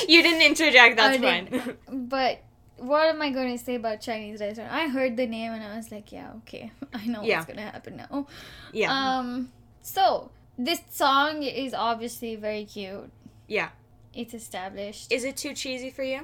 [0.08, 1.44] you didn't interject, that's I fine.
[1.46, 2.42] didn't- but
[2.78, 4.72] what am I going to say about Chinese restaurant?
[4.72, 7.36] I heard the name and I was like, yeah, okay, I know Yeah.
[7.38, 8.26] what's gonna happen now.
[8.72, 8.92] yeah.
[9.18, 9.50] Um,
[9.82, 13.10] so this song is obviously very cute.
[13.48, 13.70] yeah.
[14.14, 15.12] It's established.
[15.12, 16.22] Is it too cheesy for you?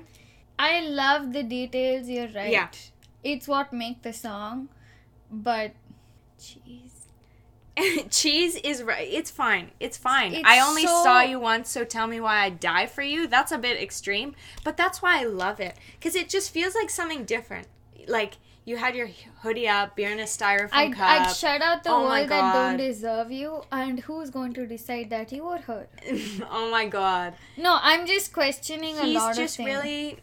[0.59, 2.09] I love the details.
[2.09, 2.51] You're right.
[2.51, 2.69] Yeah.
[3.23, 4.71] It's what make the song,
[5.31, 5.73] but
[6.41, 6.92] cheese.
[8.11, 9.09] Cheese is right.
[9.11, 9.71] It's fine.
[9.81, 10.35] It's fine.
[10.35, 13.27] It's I only so- saw you once, so tell me why I'd die for you.
[13.27, 15.77] That's a bit extreme, but that's why I love it.
[15.99, 17.69] Because it just feels like something different.
[18.07, 19.09] Like you had your
[19.43, 21.09] hoodie up, beer in a styrofoam I'd, cup.
[21.29, 25.11] I'd shut out the Oh world that don't deserve you, and who's going to decide
[25.11, 25.89] that you or her?
[26.51, 27.35] oh my god.
[27.57, 29.57] No, I'm just questioning a lot of things.
[29.57, 30.19] just really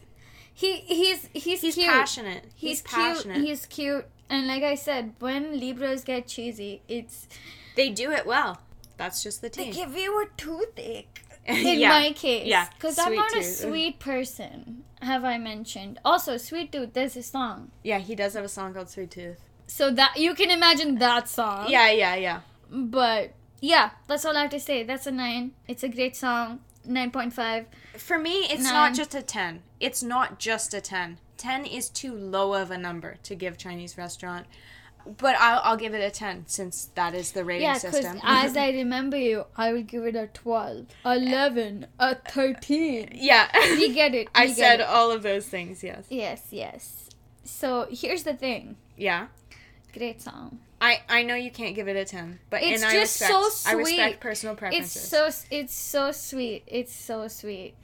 [0.54, 1.86] he he's he's, he's cute.
[1.88, 2.44] passionate.
[2.54, 3.34] He's, He's, passionate.
[3.36, 3.46] cute.
[3.46, 7.28] He's cute, and like I said, when Libras get cheesy, it's
[7.76, 8.60] they do it well.
[8.96, 11.22] That's just the they give you a toothache.
[11.46, 11.88] In Yeah.
[11.88, 14.84] my case, Yeah, because I'm not a sweet person.
[15.02, 15.98] Have I mentioned?
[16.04, 16.92] Also, Sweet Tooth.
[16.92, 19.38] There's a song, Yeah, he does have a song called Sweet Tooth.
[19.66, 21.70] so that you can imagine that song.
[21.70, 22.40] Yeah, yeah, yeah.
[22.70, 24.82] But yeah, that's all I have to say.
[24.84, 25.52] That's a nine.
[25.66, 26.60] It's a great song.
[26.84, 27.66] Nine point five.
[27.96, 28.72] For me, it's Nine.
[28.74, 29.62] not just a 10.
[29.80, 31.18] It's not just a 10.
[31.40, 34.46] 10 is too low of a number to give Chinese restaurant.
[35.16, 38.20] But I'll, I'll give it a 10 since that is the rating Yeah, because system.
[38.24, 43.12] as I remember you, I will give it a 12, uh, 11, a 13.
[43.14, 43.48] yeah.
[43.70, 44.28] We get it.
[44.34, 44.86] I get said it.
[44.86, 46.04] all of those things, yes.
[46.10, 47.08] Yes, yes.
[47.44, 48.76] So here's the thing.
[48.96, 49.28] Yeah.
[49.94, 50.60] Great song.
[50.82, 53.32] I, I know you can't give it a 10, but It's and I just respect,
[53.32, 53.70] so sweet.
[53.72, 55.08] I respect personal It's preferences.
[55.08, 56.62] so it's so sweet.
[56.66, 57.74] It's so sweet.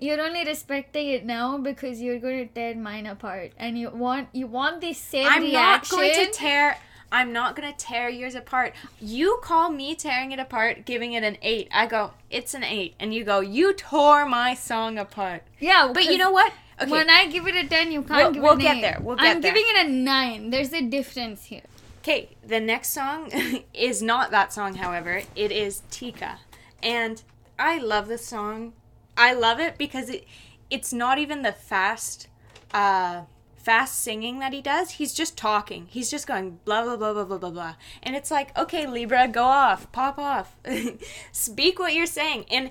[0.00, 4.28] You're only respecting it now because you're going to tear mine apart, and you want
[4.32, 5.98] you want the same I'm reaction.
[5.98, 6.78] not going to tear.
[7.12, 8.72] I'm not going to tear yours apart.
[9.00, 11.66] You call me tearing it apart, giving it an 8.
[11.72, 12.94] I go, it's an 8.
[13.00, 15.42] And you go, you tore my song apart.
[15.58, 16.52] yeah, But you know what?
[16.80, 16.88] Okay.
[16.88, 18.80] When I give it a 10, you can't We'll- give we'll it an get eight.
[18.82, 18.98] there.
[19.02, 19.52] We'll get I'm there.
[19.52, 20.50] giving it a 9.
[20.50, 21.62] There's a difference here.
[22.02, 23.28] Okay, the next song
[23.74, 25.22] is not that song, however.
[25.34, 26.38] It is Tikka.
[26.80, 27.20] And
[27.58, 28.72] I love this song.
[29.20, 30.24] I love it because it
[30.70, 32.28] it's not even the fast
[32.72, 33.22] uh
[33.56, 34.92] fast singing that he does.
[34.92, 35.86] He's just talking.
[35.90, 37.74] He's just going blah blah blah blah blah blah blah.
[38.02, 39.92] And it's like, "Okay, Libra, go off.
[39.92, 40.56] Pop off.
[41.32, 42.70] Speak what you're saying." And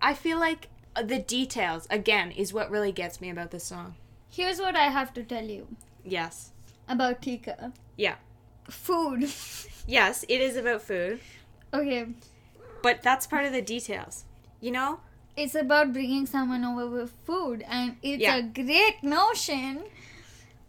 [0.00, 3.96] I feel like the details again is what really gets me about this song.
[4.30, 5.66] Here's what I have to tell you
[6.04, 6.52] Yes.
[6.88, 7.72] about Tikka.
[7.96, 8.16] Yeah.
[8.68, 9.28] Food.
[9.86, 11.18] Yes, it is about food.
[11.74, 12.06] Okay.
[12.82, 14.24] But that's part of the details.
[14.60, 15.00] You know?
[15.40, 18.36] It's about bringing someone over with food, and it's Yeah.
[18.36, 19.84] a great notion.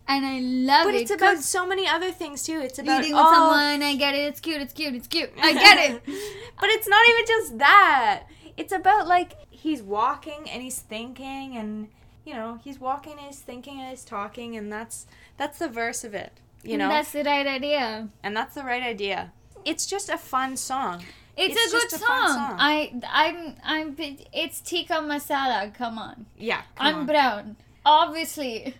[0.08, 0.98] And I love But it.
[0.98, 2.60] But it's about so many other things too.
[2.60, 3.82] It's about eating with oh, someone.
[3.84, 4.24] I get it.
[4.30, 4.62] It's cute.
[4.62, 4.96] It's cute.
[4.96, 5.32] It's cute.
[5.42, 6.02] I get it.
[6.60, 8.24] but it's not even just that.
[8.58, 11.90] It's about like he's walking and he's thinking and
[12.26, 15.06] you know, he's walking and he's thinking and he's talking and that's
[15.38, 16.34] that's the verse of it.
[16.64, 16.90] You know?
[16.90, 18.10] That's the right idea.
[18.24, 19.32] and that's the right idea.
[19.66, 21.04] It's just a fun song.
[21.38, 22.28] It's, It's a good song.
[22.28, 22.56] song.
[22.60, 23.96] I I'm I'm
[24.34, 25.74] it's tikka masala.
[25.74, 26.26] Come on.
[26.38, 26.62] Yeah.
[26.76, 27.06] come I'm on.
[27.06, 27.56] brown.
[27.86, 28.76] Obviously,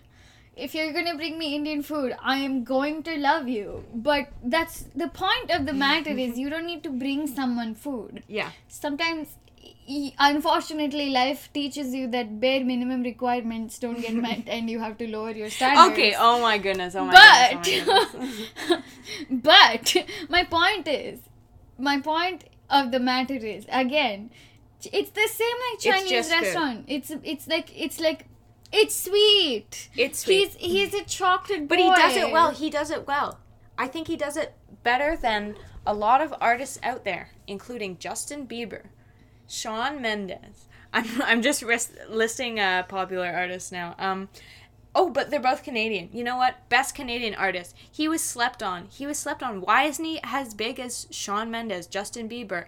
[0.56, 3.84] if you're gonna bring me Indian food, I am going to love you.
[3.94, 8.22] But that's the point of the matter is you don't need to bring someone food.
[8.28, 8.50] Yeah.
[8.68, 9.36] Sometimes,
[10.18, 15.08] unfortunately, life teaches you that bare minimum requirements don't get met, and you have to
[15.08, 15.92] lower your standards.
[15.92, 16.14] Okay.
[16.18, 16.94] Oh my goodness.
[16.94, 17.86] Oh my but goodness.
[17.88, 18.82] Oh my goodness.
[19.30, 19.96] but
[20.28, 21.20] my point is
[21.82, 24.30] my point of the matter is again
[25.00, 26.40] it's the same like chinese food.
[26.40, 28.26] restaurant it's it's like it's like
[28.72, 30.54] it's sweet It's sweet.
[30.56, 32.50] he's he's a chocolate But he does it well.
[32.52, 33.38] He does it well.
[33.76, 35.56] I think he does it better than
[35.86, 38.84] a lot of artists out there, including Justin Bieber,
[39.46, 40.68] Shawn Mendes.
[40.92, 43.94] I'm, I'm just ris- listing uh, popular artists now.
[43.98, 44.28] Um,
[44.94, 46.08] oh, but they're both Canadian.
[46.12, 46.68] You know what?
[46.68, 47.74] Best Canadian artist.
[47.90, 48.86] He was slept on.
[48.90, 49.60] He was slept on.
[49.60, 52.66] Why isn't he as big as Shawn Mendes, Justin Bieber?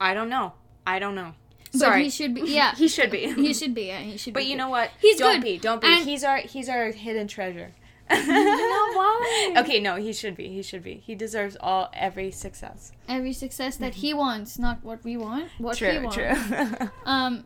[0.00, 0.54] I don't know.
[0.86, 1.34] I don't know.
[1.72, 2.04] but Sorry.
[2.04, 3.32] he should be yeah he should be.
[3.32, 4.58] he should be yeah he should But be you good.
[4.58, 4.90] know what?
[5.00, 5.42] He's don't good.
[5.42, 5.58] be.
[5.58, 5.86] Don't be.
[5.88, 7.72] And- he's our he's our hidden treasure.
[8.10, 10.48] you know why Okay, no, he should be.
[10.48, 10.96] He should be.
[11.06, 12.92] He deserves all every success.
[13.08, 16.88] every success that he wants not what we want what he True, wants true.
[17.06, 17.44] um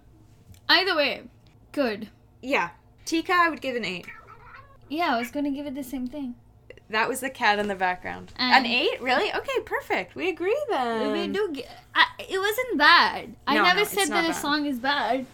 [0.69, 1.23] either way
[1.73, 2.09] good
[2.43, 2.71] yeah,
[3.09, 4.07] Tikka, I would give an eight.
[4.89, 6.35] yeah i was gonna give it the same thing
[6.91, 8.27] That was the cat in the background.
[8.37, 9.29] And- an eight, really?
[9.41, 10.15] Okay, perfect.
[10.21, 11.13] We agree then.
[11.13, 12.05] we do get, I,
[12.35, 15.27] it wasn't bad i No, never no, said that a song is bad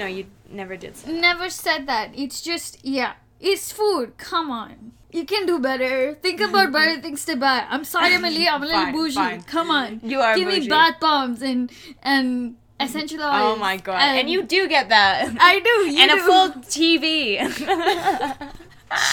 [0.00, 0.24] No, you
[0.60, 1.12] never did say.
[1.28, 2.06] Never said that.
[2.24, 3.12] It's just, yeah.
[3.50, 4.16] It's food.
[4.16, 4.92] Come on.
[5.18, 6.14] You can do better.
[6.26, 7.58] Think about better things to buy.
[7.68, 8.48] I'm sorry, Emily.
[8.48, 9.14] I'm a little Fine, bougie.
[9.24, 9.42] fine.
[9.54, 10.00] Come on.
[10.12, 10.68] You are Give me bougie.
[10.70, 11.70] bath bombs and
[12.02, 13.32] and essential oils.
[13.34, 14.00] Oh my god!
[14.00, 15.34] And, um, you do get that.
[15.40, 15.90] I do.
[15.90, 17.38] You and a full TV.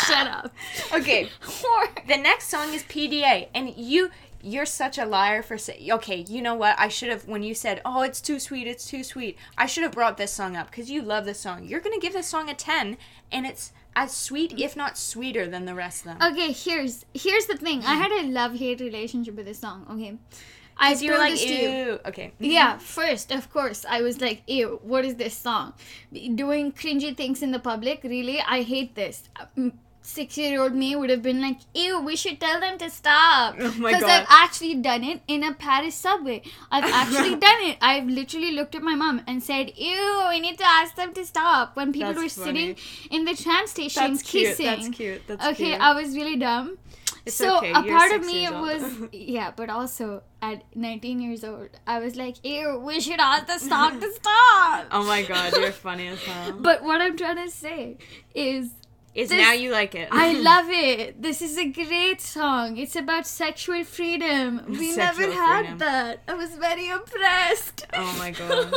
[0.07, 0.53] Shut up.
[0.93, 1.29] okay,
[2.07, 4.09] the next song is PDA, and you
[4.41, 5.91] you're such a liar for saying.
[5.91, 6.77] Okay, you know what?
[6.77, 9.83] I should have when you said, "Oh, it's too sweet, it's too sweet." I should
[9.83, 11.65] have brought this song up because you love this song.
[11.65, 12.97] You're gonna give this song a ten,
[13.31, 16.31] and it's as sweet, if not sweeter, than the rest of them.
[16.33, 17.83] okay, here's here's the thing.
[17.85, 19.85] I had a love hate relationship with this song.
[19.91, 20.17] Okay.
[20.79, 21.69] I you were like, this to you.
[21.69, 21.99] ew.
[22.05, 22.27] Okay.
[22.39, 22.45] Mm-hmm.
[22.45, 25.73] Yeah, first, of course, I was like, ew, what is this song?
[26.35, 28.39] Doing cringy things in the public, really?
[28.41, 29.23] I hate this.
[29.57, 32.89] Um, Six year old me would have been like, ew, we should tell them to
[32.89, 33.55] stop.
[33.59, 34.21] Oh my Because God.
[34.21, 36.41] I've actually done it in a Paris subway.
[36.71, 37.77] I've actually done it.
[37.79, 41.23] I've literally looked at my mom and said, ew, we need to ask them to
[41.25, 41.75] stop.
[41.75, 42.75] When people That's were funny.
[42.75, 44.47] sitting in the tram station That's cute.
[44.57, 44.65] kissing.
[44.65, 45.21] That's cute.
[45.27, 45.79] That's okay, cute.
[45.81, 46.77] I was really dumb.
[47.29, 51.43] It's so okay, a you're part of me was yeah, but also at 19 years
[51.43, 54.87] old, I was like, ew, we should ask the stock to stop.
[54.91, 56.53] oh my god, you're funny as hell.
[56.53, 57.97] But what I'm trying to say
[58.33, 58.71] is,
[59.15, 60.07] Is this- now you like it?
[60.11, 61.21] I love it.
[61.21, 62.77] This is a great song.
[62.77, 64.63] It's about sexual freedom.
[64.67, 65.77] We never had freedom.
[65.79, 66.23] that.
[66.27, 67.85] I was very impressed.
[67.93, 68.73] Oh my god.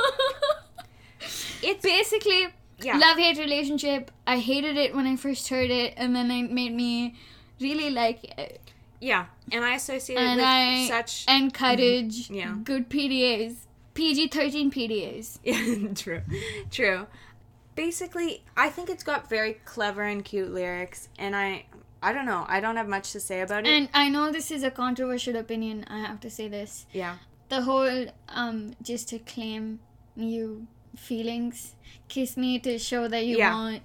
[1.63, 2.49] it's basically
[2.81, 2.99] Yeah.
[2.99, 4.11] love hate relationship.
[4.27, 7.15] I hated it when I first heard it, and then it made me
[7.61, 8.61] really like it.
[9.01, 11.25] Yeah, and I associate it And with I- such.
[11.29, 12.31] And courage.
[12.31, 12.55] Yeah.
[12.63, 13.57] Good PDAs.
[13.95, 15.39] PG 13 PDAs.
[15.45, 16.23] Yeah, true,
[16.71, 17.07] true.
[17.75, 21.65] Basically, I think it's got very clever and cute lyrics, and I,
[22.03, 23.71] I don't know, I don't have much to say about it.
[23.71, 25.85] And I know this is a controversial opinion.
[25.89, 26.87] I have to say this.
[26.93, 27.17] yeah,
[27.49, 29.81] The whole um just to claim
[30.17, 31.75] you feelings,
[32.09, 33.55] kiss me to show that you Yeah.
[33.55, 33.83] want.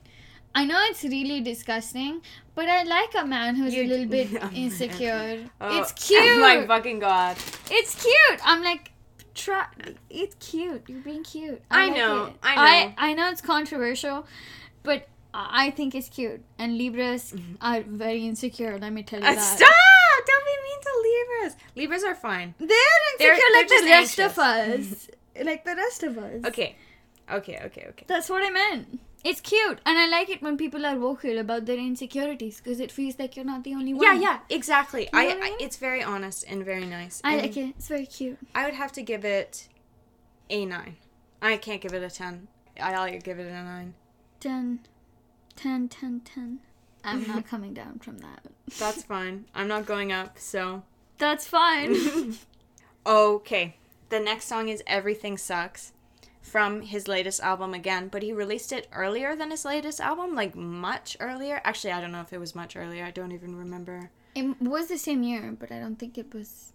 [0.59, 2.21] I know it's really disgusting,
[2.55, 5.45] but I like a man who's You- a little bit Oh insecure.
[5.61, 6.23] Oh, it's cute.
[6.35, 7.35] Oh my fucking god!
[7.79, 8.39] It's cute.
[8.51, 8.91] I'm like,
[9.35, 9.65] try.
[10.09, 10.83] It's cute.
[10.89, 11.61] You're being cute.
[11.69, 12.33] I like know, it.
[12.41, 12.61] I know.
[12.71, 14.25] I, I know it's controversial,
[14.83, 16.41] but I think it's cute.
[16.57, 18.73] And Libras are very insecure.
[18.79, 19.57] Let me tell you Uh, that.
[19.57, 20.25] stop!
[20.29, 21.53] Don't be mean to Libras.
[21.75, 22.55] Libras are fine.
[22.57, 22.67] They're
[23.19, 25.09] They're- insecure like they're the rest of us.
[25.49, 26.39] like the rest of us.
[26.49, 26.69] Okay,
[27.39, 28.05] okay, okay, okay.
[28.07, 28.99] That's what I meant.
[29.29, 32.93] It's cute, and I like it when people are vocal about their insecurities because it
[32.93, 34.01] feels like you're not the only one.
[34.01, 35.09] Yeah, yeah, exactly.
[35.11, 35.57] I, know I I, mean?
[35.59, 37.19] it's very honest and very nice.
[37.25, 37.75] I and like it.
[37.77, 38.37] It's very cute.
[38.55, 39.67] I would have to give it
[40.49, 40.95] a nine.
[41.41, 42.47] I can't give it a ten.
[42.79, 43.95] I'll give it a nine.
[44.39, 44.79] 10,
[45.57, 46.59] 10, 10, 10.
[47.03, 48.43] I'm not coming down from that.
[48.79, 49.43] That's fine.
[49.53, 50.83] I'm not going up, so
[51.17, 52.37] That's fine.
[53.05, 53.75] okay.
[54.07, 55.91] The next song is Everything Sucks
[56.47, 60.55] from his latest album again, but he released it earlier than his latest album, like
[60.55, 61.61] much earlier.
[61.63, 63.03] Actually, I don't know if it was much earlier.
[63.03, 64.09] I don't even remember.
[64.33, 66.71] it was the same year, but I don't think it was.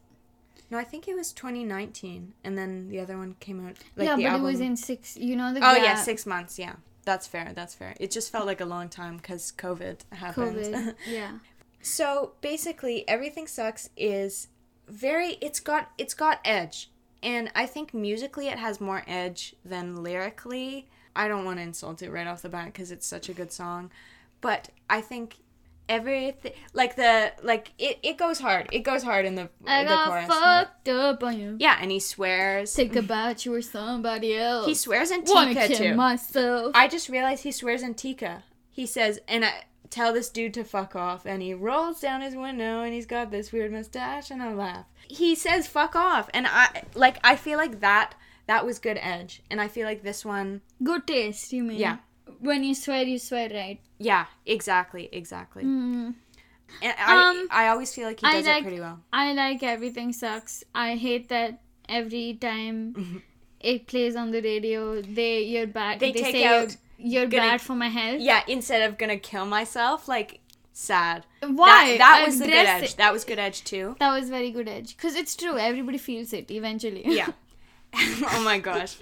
[0.71, 3.77] No, I think it was 2019, and then the other one came out.
[3.97, 4.47] Like yeah, the but album.
[4.47, 5.17] it was in six.
[5.17, 5.61] You know the.
[5.61, 6.59] Oh yeah, six months.
[6.59, 7.53] Yeah, that's fair.
[7.55, 7.95] That's fair.
[7.99, 10.57] It just felt like a long time because COVID happened.
[10.57, 10.95] COVID.
[11.07, 11.39] yeah.
[11.81, 14.49] So basically, everything sucks is
[14.87, 15.39] very.
[15.41, 16.91] It's got it's got edge,
[17.23, 20.89] and I think musically it has more edge than lyrically.
[21.15, 23.53] I don't want to insult it right off the bat because it's such a good
[23.53, 23.91] song,
[24.41, 25.37] but I think
[25.89, 28.69] everything like the like it, it goes hard.
[28.73, 30.27] It goes hard in the I the got chorus.
[30.27, 31.57] fucked up on you.
[31.59, 32.75] Yeah, and he swears.
[32.75, 34.67] Think about you or somebody else.
[34.67, 35.95] He swears in Wanna Tikka too.
[35.95, 36.73] myself.
[36.75, 38.45] I just realized he swears in Tikka.
[38.71, 42.35] He says, and I tell this dude to fuck off, and he rolls down his
[42.35, 44.87] window, and he's got this weird mustache, and I laugh.
[45.21, 47.17] He says fuck off, and I like.
[47.23, 48.15] I feel like that
[48.47, 51.79] that was good edge, and I feel like this one, Good taste, you mean?
[51.79, 51.99] Yeah.
[52.41, 53.79] When you swear, you swear right.
[53.99, 55.65] yeah, exactly, exactly.
[55.65, 56.15] Mm.
[56.83, 58.99] And I, Um, I always feel like he does like- it pretty well.
[59.13, 60.65] I like everything sucks.
[60.75, 63.23] I hate that every time
[63.61, 66.01] it plays on the radio, they you're bad.
[66.01, 68.21] They They, take say out you're, you're gonna- bad for my health.
[68.21, 70.41] Yeah, instead of gonna kill myself, like
[70.73, 71.27] sad.
[71.41, 71.97] Why?
[71.97, 72.97] That, that was the good edge.
[72.97, 73.97] That was good edge too.
[74.01, 74.97] That was very good edge.
[74.97, 75.59] Cause it's true.
[75.59, 77.03] Everybody feels it eventually.
[77.05, 77.33] Yeah.
[77.95, 78.97] oh my gosh.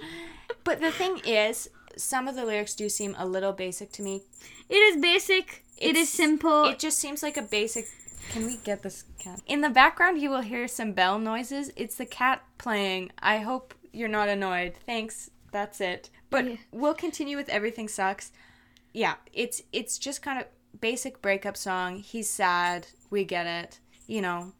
[0.63, 4.23] But the thing is, some of the lyrics do seem a little basic to me.
[4.69, 5.63] it is basic.
[5.77, 6.65] it It's- simple.
[6.65, 7.85] It just seems like a basic.
[8.31, 9.41] Can we get this cat?
[9.47, 11.71] In the background, you will hear some bell noises.
[11.75, 13.11] It's the cat playing.
[13.19, 14.73] I hope you're not annoyed.
[14.85, 15.31] Thanks.
[15.51, 16.09] That's it.
[16.29, 16.55] But Yeah.
[16.71, 18.31] we'll continue with everything sucks.
[18.93, 20.45] Yeah, it's it's just kind of
[20.79, 21.97] basic breakup song.
[21.97, 22.87] He's sad.
[23.09, 23.79] We get it.
[24.07, 24.53] You know,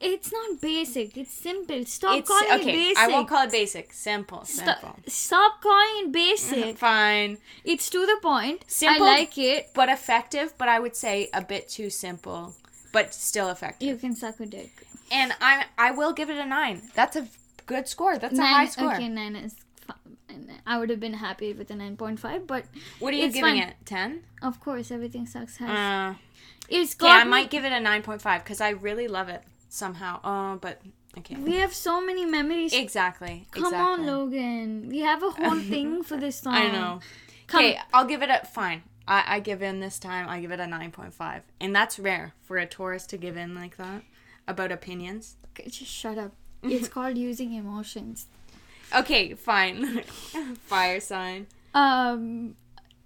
[0.00, 1.16] it's not basic.
[1.16, 1.84] It's simple.
[1.86, 2.70] Stop it's calling okay.
[2.70, 2.98] it basic.
[2.98, 3.92] I won't call it basic.
[3.92, 4.44] Simple.
[4.44, 4.96] Stop, Simple.
[5.06, 6.78] stop calling it basic.
[6.78, 7.38] Fine.
[7.64, 8.64] it's to the point.
[8.66, 9.04] Simple.
[9.06, 9.70] I like it.
[9.74, 12.54] but effective, but I would say a bit too simple,
[12.92, 13.88] but still effective.
[13.88, 14.86] You can suck a dick.
[15.10, 16.82] And I I will give it a nine.
[16.94, 17.26] That's a
[17.64, 18.18] good score.
[18.18, 18.94] That's a nine, high score.
[18.94, 19.54] Okay, nine is.
[20.44, 22.64] Fi- I would have been happy with a nine point five, but
[22.98, 23.56] What are you giving fine.
[23.58, 23.74] it?
[23.84, 24.22] Ten?
[24.42, 25.56] Of course, everything sucks.
[25.58, 26.14] Has Uh,
[26.68, 29.42] it's got I might give it a nine point five because I really love it
[29.68, 30.20] somehow.
[30.24, 30.80] Oh, but
[31.18, 31.36] okay.
[31.36, 32.72] We have so many memories.
[32.72, 33.46] Exactly.
[33.52, 34.04] Come exactly.
[34.04, 34.88] on, Logan.
[34.88, 36.54] We have a whole thing for this song.
[36.54, 37.00] I know.
[37.48, 38.82] Okay, I'll give it a fine.
[39.08, 40.28] I, I give in this time.
[40.28, 43.36] I give it a nine point five, and that's rare for a tourist to give
[43.36, 44.02] in like that
[44.48, 45.36] about opinions.
[45.52, 46.32] Okay, Just shut up.
[46.62, 48.26] It's called using emotions.
[48.94, 50.02] Okay, fine.
[50.62, 51.46] Fire sign.
[51.74, 52.54] Um,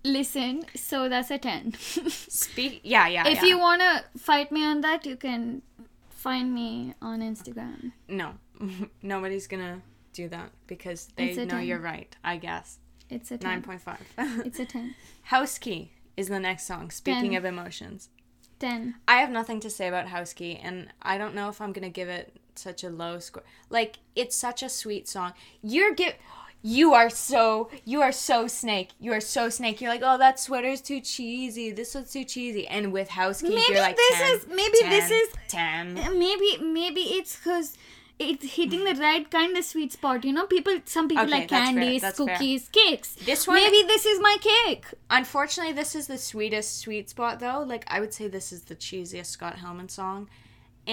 [0.04, 0.64] listen.
[0.76, 1.74] So that's a ten.
[2.08, 2.80] Speak.
[2.84, 3.28] Yeah, yeah.
[3.28, 3.48] if yeah.
[3.48, 5.62] you wanna fight me on that, you can
[6.10, 7.92] find me on Instagram.
[8.08, 8.34] No,
[9.02, 11.66] nobody's gonna do that because they know 10.
[11.66, 12.14] you're right.
[12.24, 12.78] I guess
[13.08, 13.50] It's a ten.
[13.50, 14.06] nine point five.
[14.44, 14.94] It's a ten.
[15.22, 16.90] House Key is the next song.
[16.90, 17.34] Speaking 10.
[17.36, 18.10] of emotions,
[18.58, 18.96] Ten.
[19.08, 21.88] I have nothing to say about House Key, and I don't know if I'm gonna
[21.88, 23.42] give it such a low score.
[23.68, 25.32] Like it's such a sweet song.
[25.62, 26.14] You're give.
[26.62, 28.90] You are so you are so snake.
[29.00, 29.80] You are so snake.
[29.80, 31.70] You're like, oh, that sweater's too cheesy.
[31.72, 32.66] This one's too cheesy.
[32.68, 35.94] And with House Key, Maybe you're like, this 10, is- maybe this is- ten.
[35.94, 37.78] Maybe maybe it's because
[38.18, 40.22] it's hitting the right kind of sweet spot.
[40.26, 40.78] You know, people.
[40.84, 42.26] Some people Okay, like candies, that's fair.
[42.36, 43.14] cookies, cakes.
[43.14, 44.84] This one- Maybe this is my cake.
[45.08, 47.64] Unfortunately, this is the sweetest sweet spot though.
[47.66, 50.28] Like I would say this is the cheesiest Scott Helman song.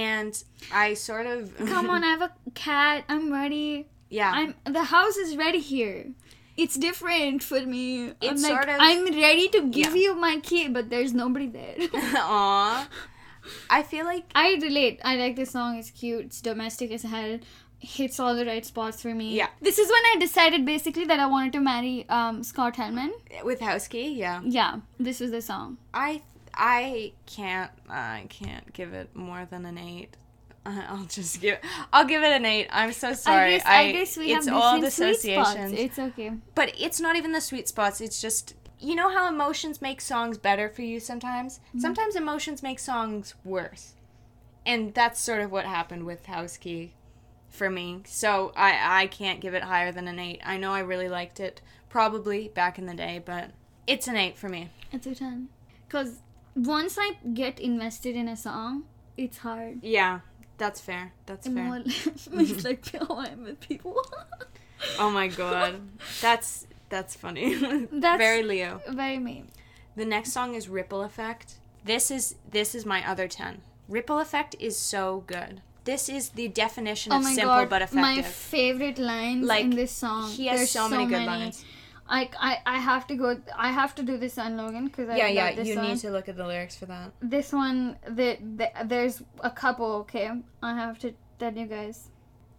[0.05, 0.33] And
[0.71, 3.03] I sort of Come on, I have a cat.
[3.09, 3.87] I'm ready.
[4.09, 4.31] yeah.
[4.39, 6.05] I'm the house is ready here.
[6.63, 7.85] It's different for me.
[8.09, 10.03] I'm It's like sort of- I'm ready to give Yeah.
[10.03, 11.75] you my key, but there's nobody there.
[11.93, 12.87] Aw.
[13.69, 14.99] I feel like I relate.
[15.03, 15.77] I like this song.
[15.77, 16.25] It's cute.
[16.25, 17.39] It's domestic as hell.
[17.79, 19.27] Hits all the right spots for me.
[19.35, 19.49] Yeah.
[19.61, 23.13] This is when I decided basically that I wanted to marry um, Scott Helman.
[23.43, 24.41] with House Key, yeah.
[24.43, 25.77] Yeah, this was the song.
[25.93, 26.23] I
[26.57, 30.17] I can't I can't give it more than an eight.
[30.65, 31.59] I'll just give
[31.93, 32.67] I'll give it an eight.
[32.71, 33.55] I'm so sorry.
[33.55, 35.71] I guess, I, guess we it's have all different sweet dissociations.
[35.71, 35.73] spots.
[35.73, 36.33] It's okay.
[36.55, 38.01] But it's not even the sweet spots.
[38.01, 41.59] It's just you know how emotions make songs better for you sometimes?
[41.69, 41.79] Mm-hmm.
[41.79, 43.93] Sometimes emotions make songs worse.
[44.65, 46.93] And that's sort of what happened with House Key
[47.49, 48.01] for me.
[48.05, 50.41] So I I can't give it higher than an 8.
[50.43, 53.51] I know I really liked it probably back in the day, but
[53.85, 54.69] it's an 8 for me.
[54.91, 55.49] It's a ten.
[55.89, 56.19] Cause
[56.57, 58.83] once I get invested in a song,
[59.15, 59.79] it's hard.
[59.83, 60.19] Yeah,
[60.57, 61.13] that's fair.
[61.25, 61.63] That's I'm fair.
[61.65, 63.95] more- it's like oh, how I am with people.
[64.99, 65.81] Oh my god.
[66.21, 67.55] That's that's funny.
[67.55, 68.81] That's- very Leo.
[68.89, 69.45] Very me.
[69.95, 71.55] The next song is Ripple Effect.
[71.83, 73.61] This is this is my other 10.
[73.87, 75.61] Ripple Effect is so good.
[75.85, 79.91] This is the definition Oh of simple god, but my favorite lines Like, in this
[79.91, 80.29] song.
[80.29, 81.63] he has There's so many good lines.
[82.09, 83.37] I, I, I have to go.
[83.55, 85.87] I have to do this on Logan because I yeah, yeah, you song.
[85.87, 87.11] need to look at the lyrics for that.
[87.21, 89.91] This one, the, the, there's a couple.
[90.03, 90.31] Okay,
[90.63, 92.09] I have to tell you guys.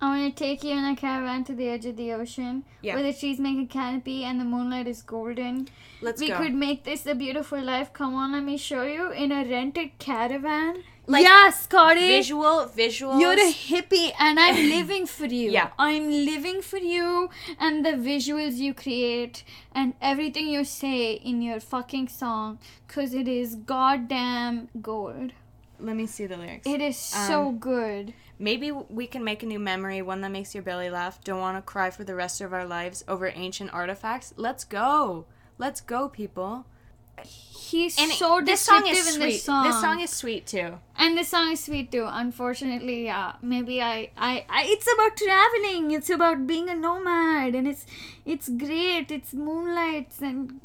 [0.00, 2.94] I want to take you in a caravan to the edge of the ocean, Yeah.
[2.94, 5.68] where the trees make a canopy and the moonlight is golden.
[6.00, 6.36] Let's we go.
[6.36, 7.92] could make this a beautiful life.
[7.92, 10.84] Come on, let me show you in a rented caravan.
[11.08, 12.06] Like, yeah, Scotty.
[12.06, 13.18] visual visuals.
[13.18, 15.50] You're a hippie and I'm living for you.
[15.50, 15.70] Yeah.
[15.78, 19.42] I'm living for you and the visuals you create
[19.72, 25.32] and everything you say in your fucking song because it is goddamn gold.
[25.80, 26.66] Let me see the lyrics.
[26.66, 28.12] It is um, so good.
[28.38, 31.24] Maybe we can make a new memory, one that makes your belly laugh.
[31.24, 34.34] Don't want to cry for the rest of our lives over ancient artifacts.
[34.36, 35.24] Let's go.
[35.56, 36.66] Let's go, people.
[37.26, 39.20] He's And so this song is sweet.
[39.20, 39.64] this song.
[39.66, 40.78] This song is sweet too.
[40.96, 42.06] and this song is sweet too.
[42.08, 43.32] Unfortunately, yeah.
[43.42, 45.90] Maybe I, I, I it's about traveling.
[45.90, 47.84] It's about being a nomad, and it's,
[48.24, 49.10] it's great.
[49.10, 50.60] It's moonlights, and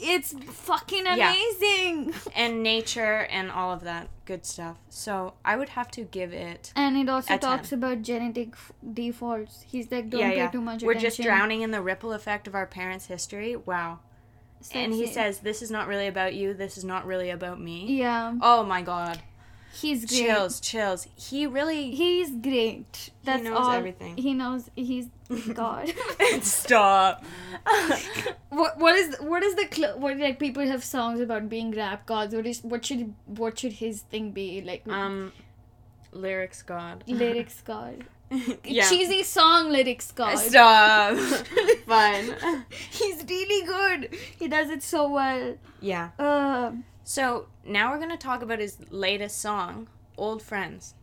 [0.00, 2.08] it's fucking amazing.
[2.08, 2.14] Yeah.
[2.34, 4.76] And nature and all of that good stuff.
[4.88, 6.72] So I would have to give it.
[6.76, 7.78] And it also talks 10.
[7.78, 9.64] about genetic f- defaults.
[9.66, 10.50] He's like, don't yeah, pay yeah.
[10.50, 11.10] too much We're attention.
[11.10, 13.54] just drowning in the ripple effect of our parents' history.
[13.56, 13.98] Wow.
[14.72, 16.54] And he says, "This is not really about you.
[16.54, 19.18] This is not really about me." yeah, Oh my god.
[19.72, 20.20] he's great.
[20.20, 21.06] Chills, chills.
[21.16, 23.10] He really He's great.
[23.24, 23.70] That's knows all.
[23.72, 24.16] everything.
[24.16, 24.70] He knows.
[24.74, 25.06] He's
[25.54, 25.92] God.
[26.42, 27.24] Stop.
[28.50, 32.06] what what is what is the cl- what like people have songs about being rap
[32.06, 32.34] gods?
[32.34, 34.86] What is what should what should his thing be like?
[34.88, 35.32] um
[36.12, 37.04] lyrics god.
[37.06, 38.04] lyrics god.
[38.64, 38.88] yeah.
[38.88, 40.36] Cheesy song lyrics god.
[40.36, 41.16] Stop.
[41.86, 42.36] fun
[42.90, 44.14] He's really good.
[44.38, 45.56] He does it so well.
[45.80, 46.10] Yeah.
[46.18, 46.72] Uh,
[47.04, 50.94] So now we're gonna talk about his latest song, "Old Friends."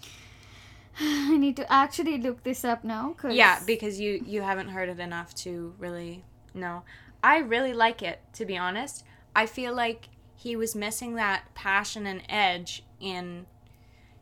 [1.00, 3.14] I need to actually look this up now.
[3.16, 6.82] Cause Yeah, because you you haven't heard it enough to really know.
[7.22, 9.04] I really like it, to be honest.
[9.34, 13.46] I feel like he was missing that passion and edge in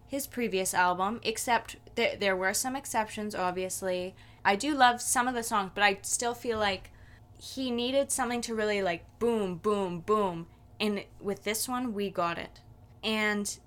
[0.06, 4.14] his previous album, except there there were some exceptions, obviously.
[4.44, 6.90] I do love some of the songs, but I still feel like
[7.38, 10.46] he needed something to really like boom, boom, boom.
[10.78, 12.60] And with this one, we got it.
[13.02, 13.58] And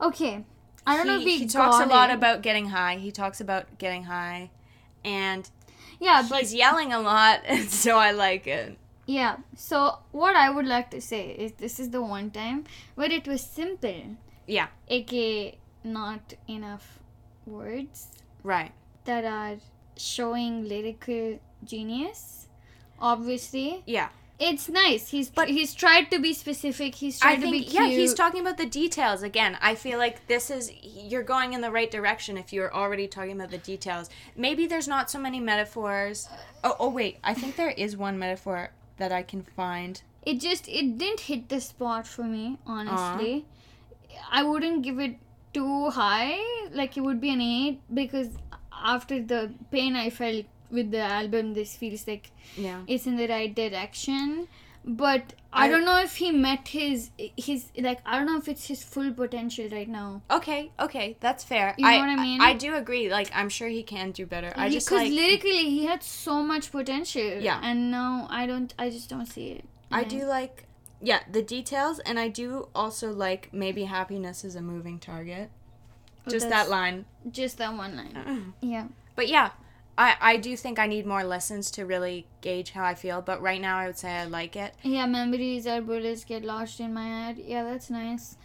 [0.00, 0.44] okay.
[0.86, 2.14] I don't know if he, he talks a lot it.
[2.14, 2.96] about getting high.
[2.96, 4.50] He talks about getting high.
[5.04, 5.48] And
[6.00, 8.76] yeah, but he's yelling a lot, and so I like it.
[9.06, 9.36] Yeah.
[9.56, 12.64] So what I would like to say is this is the one time
[12.94, 14.16] where it was simple,
[14.46, 17.00] Yeah, aka not enough
[17.46, 18.08] words
[18.42, 18.72] right.
[19.04, 19.56] that are
[19.96, 22.48] showing lyrical genius.
[23.00, 24.08] Obviously, Yeah,
[24.38, 25.08] it's nice.
[25.10, 26.96] He's But- he's tried to be specific.
[26.96, 27.72] He's I tried to be cute.
[27.72, 29.56] yeah, he's talking about the details again.
[29.60, 33.32] I feel like this is you're going in the right direction if you're already talking
[33.32, 34.10] about the details.
[34.36, 36.28] Maybe there's not so many metaphors.
[36.62, 40.02] Oh, oh wait, I think there is one metaphor that I can find.
[40.22, 44.38] it just it didn't hit the spot for me honestly uh-huh.
[44.38, 45.14] i wouldn't give it
[45.52, 46.38] too high
[46.72, 48.28] like it would be an 8 because
[48.72, 52.82] after the pain i felt with the album this feels like Yeah.
[52.86, 54.46] it's in the right direction
[54.84, 58.48] but I, I- don't know if he met his his like i don't know if
[58.48, 61.74] it's his full potential right now Okay, okay, that's fair.
[61.76, 62.40] You know I, what I mean?
[62.40, 63.10] I do agree.
[63.10, 64.52] Like, I'm sure he can do better.
[64.56, 65.12] I just because like.
[65.12, 67.60] lyrically he had so much potential Yeah.
[67.62, 70.66] and now i don't i just don't see it I do like,
[71.02, 75.50] yeah, the details, and I do also like maybe happiness is a moving target.
[76.26, 77.06] Oh, Just that line.
[77.30, 78.52] just that one line uh-huh.
[78.60, 79.52] yeah But yeah,
[79.96, 83.22] I, I do think I need more lessons to really gauge how I feel.
[83.22, 84.74] But right now, I would say I like it.
[84.82, 87.38] Yeah, memories are bullets get lodged in my head.
[87.38, 88.36] Yeah, that's nice.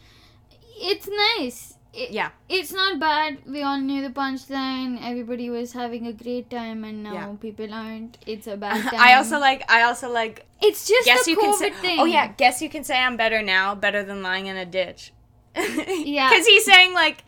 [0.77, 1.74] It's nice.
[2.03, 2.29] It, Yeah.
[2.49, 3.37] It's not bad.
[3.47, 4.99] We all knew the punchline.
[5.11, 7.27] Everybody was having a great time, and now Yeah.
[7.47, 8.17] people aren't.
[8.27, 8.99] It's a bad time.
[8.99, 9.63] I also like.
[9.71, 10.45] I also like.
[10.61, 11.81] It's just Guess the you COVID can say.
[11.81, 11.99] thing.
[11.99, 12.27] Oh yeah.
[12.43, 15.11] Guess you can say I'm better now, better than lying in a ditch.
[15.55, 16.29] Yeah.
[16.29, 17.23] Because he's saying like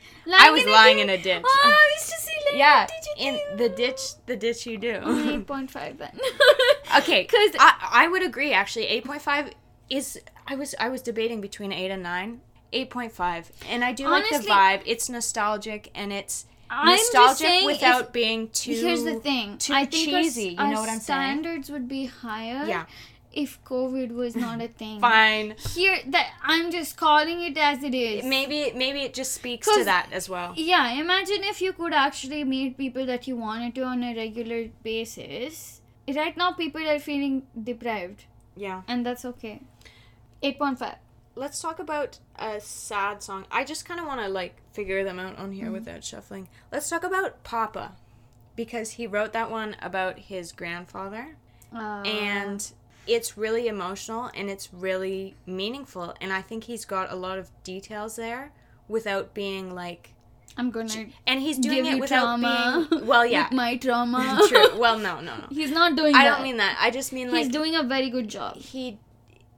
[0.45, 1.43] I was lying in a ditch.
[1.45, 2.87] Oh, I used to see lying yeah,
[3.17, 4.95] in in the ditch, the ditch you do.
[5.33, 6.11] Eight point five then.
[6.97, 7.71] Okay, 'Cause- I
[8.03, 8.87] I would agree actually.
[8.87, 9.51] Eight point five
[9.89, 12.41] is I was I was debating between eight and nine.
[12.73, 14.81] Eight point five, and I do like the vibe.
[14.85, 18.71] It's nostalgic and it's I'm nostalgic without being too.
[18.73, 19.57] Here's the thing.
[19.57, 21.01] too I think our- cheesy, you know what I'm saying?
[21.01, 22.65] Standards would be higher.
[22.65, 22.85] Yeah.
[23.31, 24.99] If COVID was not a thing.
[24.99, 25.55] Fine.
[25.75, 28.25] Here, that I'm just calling it as it is.
[28.25, 30.53] Maybe maybe it just speaks to that as well.
[30.57, 34.69] Yeah, imagine if you could actually meet people that you wanted to on a regular
[34.83, 35.81] basis.
[36.07, 38.81] Right now, people are feeling deprived, Yeah.
[38.87, 39.61] and that's okay.
[40.41, 40.95] 8.5.
[41.37, 43.45] Let's talk about a sad song.
[43.51, 45.53] I just kind of want to like figure them out on Mm-hmm.
[45.53, 46.49] here without shuffling.
[46.71, 47.93] Let's talk about Papa,
[48.55, 51.35] because he wrote that one about his grandfather.
[51.75, 52.71] Uh, and
[53.05, 57.49] it's really emotional and it's really meaningful and i think he's got a lot of
[57.63, 58.51] details there
[58.89, 60.13] without being like
[60.57, 62.87] I'm gonna and he's doing it without trauma.
[62.89, 64.41] being well yeah my trauma.
[64.49, 66.35] true well no no no He's not doing i that.
[66.35, 68.55] don't mean that i just mean like He's doing a very good job.
[68.57, 68.97] he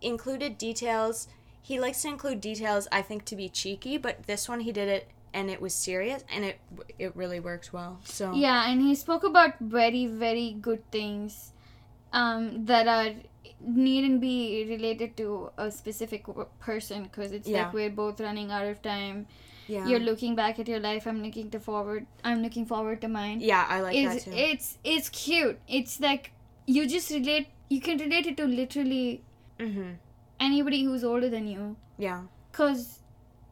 [0.02, 1.28] included details
[1.62, 4.88] he likes to include details I think to be cheeky, but this one he did
[4.90, 6.60] it and it was serious and it
[6.98, 8.00] it really worked well.
[8.04, 11.54] So Yeah, and he spoke about very, very good things
[12.14, 13.14] um, that are
[13.62, 16.26] needn't be related to a specific
[16.60, 17.66] person because it's Yeah.
[17.66, 19.28] like we're both running out of time.
[19.68, 19.86] yeah.
[19.88, 21.06] You're looking back at your life.
[21.06, 22.08] I'm looking to forward.
[22.24, 23.42] I'm looking forward to mine.
[23.42, 24.38] yeah, I like it's that too.
[24.38, 25.60] it's it's cute.
[25.68, 26.32] It's like
[26.66, 27.50] you just relate.
[27.70, 29.22] You can relate it to literally
[29.60, 29.98] mhm.
[30.40, 31.76] Anybody who's older than you.
[31.98, 32.24] Yeah.
[32.52, 33.00] Cause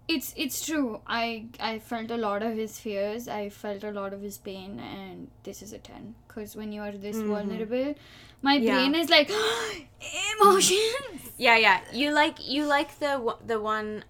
[0.08, 1.02] it's it's true.
[1.06, 3.28] I I felt a lot of his fears.
[3.28, 6.16] I felt a lot of his pain, and this is a ten.
[6.28, 7.28] Cause when you are this Mhm.
[7.28, 7.96] vulnerable,
[8.42, 8.76] my Yeah.
[8.76, 9.30] brain is like
[10.40, 11.22] emotions.
[11.38, 11.82] Yeah, yeah.
[11.94, 14.04] You like you like the the one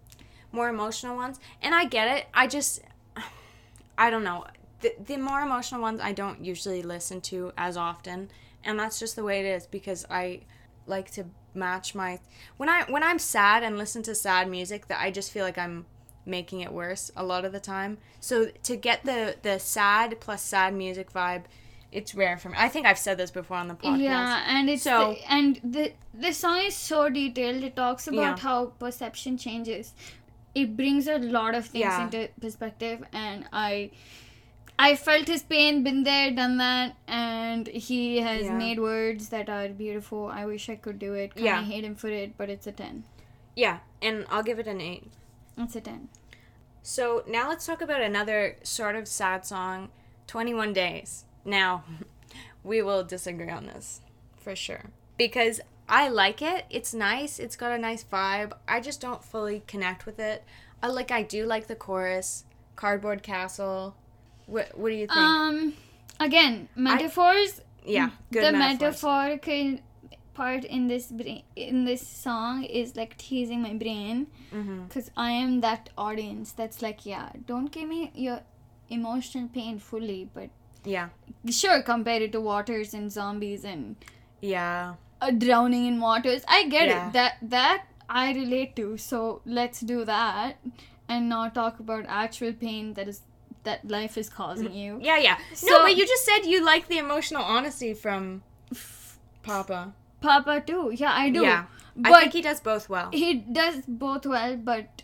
[0.51, 2.27] more emotional ones, and I get it.
[2.33, 2.81] I just
[3.97, 4.45] I don't know.
[4.81, 8.29] The the more emotional ones I don't usually listen to as often,
[8.63, 10.41] and that's just the way it is because I
[10.85, 11.25] like to
[11.57, 12.19] match my
[12.57, 15.57] when I when I'm sad and listen to sad music that I just feel like
[15.57, 15.85] I'm
[16.25, 17.97] making it worse a lot of the time.
[18.19, 21.43] So to get the the sad plus sad music vibe,
[21.91, 22.55] it's rare for me.
[22.57, 24.01] I think I've said this before on the podcast.
[24.01, 27.63] Yeah, and it's So- the, and the the song is so detailed.
[27.63, 28.37] It talks about Yeah.
[28.37, 29.93] how perception changes.
[30.55, 32.03] It brings a lot of things Yeah.
[32.03, 33.91] into perspective, and I.
[34.79, 38.53] I felt his pain, been there, done that, and he has Yeah.
[38.57, 40.27] made words that are beautiful.
[40.27, 41.33] I wish I could do it.
[41.33, 41.63] Kinda Yeah.
[41.63, 43.03] hate him for it, but it's a 10.
[43.55, 45.11] Yeah, and I'll give it an 8.
[45.57, 46.09] It's a 10.
[46.83, 49.89] So now let's talk about another sort of sad song,
[50.27, 51.25] 21 Days.
[51.43, 51.83] Now,
[52.63, 54.01] we will disagree on this
[54.37, 54.91] for sure.
[55.17, 55.59] Because
[55.89, 56.65] I like it.
[56.69, 57.39] It's nice.
[57.39, 58.53] It's got a nice vibe.
[58.67, 60.43] I just don't fully connect with it.
[60.83, 62.43] I like I do like the chorus,
[62.75, 63.95] Cardboard Castle.
[64.47, 65.17] What what do you think?
[65.19, 65.73] Um,
[66.19, 67.61] again, metaphors.
[67.85, 69.03] yeah, good the metaphors.
[69.03, 69.79] metaphorical
[70.33, 74.27] part in this brain, in this song is like teasing my brain
[74.87, 78.39] because I am that audience that's like, yeah, don't give me your
[78.89, 80.49] emotional pain fully, but
[80.85, 81.09] Yeah.
[81.49, 83.95] sure, compare it to waters and zombies and
[84.41, 84.93] Yeah.
[85.21, 86.43] uh, drowning in waters.
[86.47, 87.07] I get Yeah.
[87.07, 87.13] it.
[87.13, 88.85] That that I relate to.
[88.97, 90.57] So let's do that
[91.09, 93.21] and not talk about actual pain that is
[93.67, 94.99] that life is causing you.
[95.09, 95.37] Yeah, yeah.
[95.69, 98.43] no, but you just said you like the emotional honesty from
[99.43, 99.93] Papa.
[100.21, 100.91] Papa too.
[101.03, 101.41] Yeah, I do.
[101.43, 101.65] Yeah.
[101.95, 103.09] But I think he does both well.
[103.11, 105.03] he does both well, but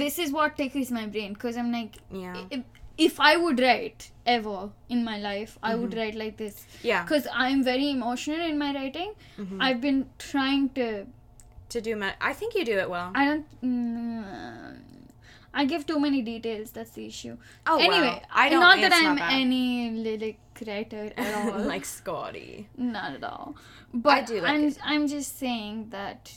[0.00, 2.36] this is what tickles my brain because I'm like, Yeah.
[2.50, 2.60] if,
[3.08, 5.82] if I would write ever in my life, I Mm-hmm.
[5.82, 7.02] would write like this Yeah.
[7.04, 9.14] because I'm very emotional in my writing.
[9.38, 9.58] Mhm.
[9.70, 10.86] I've been trying to.
[11.74, 13.12] To do my, I think you do it well.
[13.20, 13.46] I don't.
[13.66, 14.80] Mm,
[15.54, 16.70] I give too many details.
[16.70, 17.36] That's the issue.
[17.66, 18.22] Oh, anyway, well.
[18.32, 18.60] I don't.
[18.60, 21.60] not that I'm any lyric writer at all.
[21.60, 22.68] like Scotty.
[22.76, 23.54] not at all.
[23.92, 24.78] But I do like I'm it.
[24.82, 26.32] I'm just saying that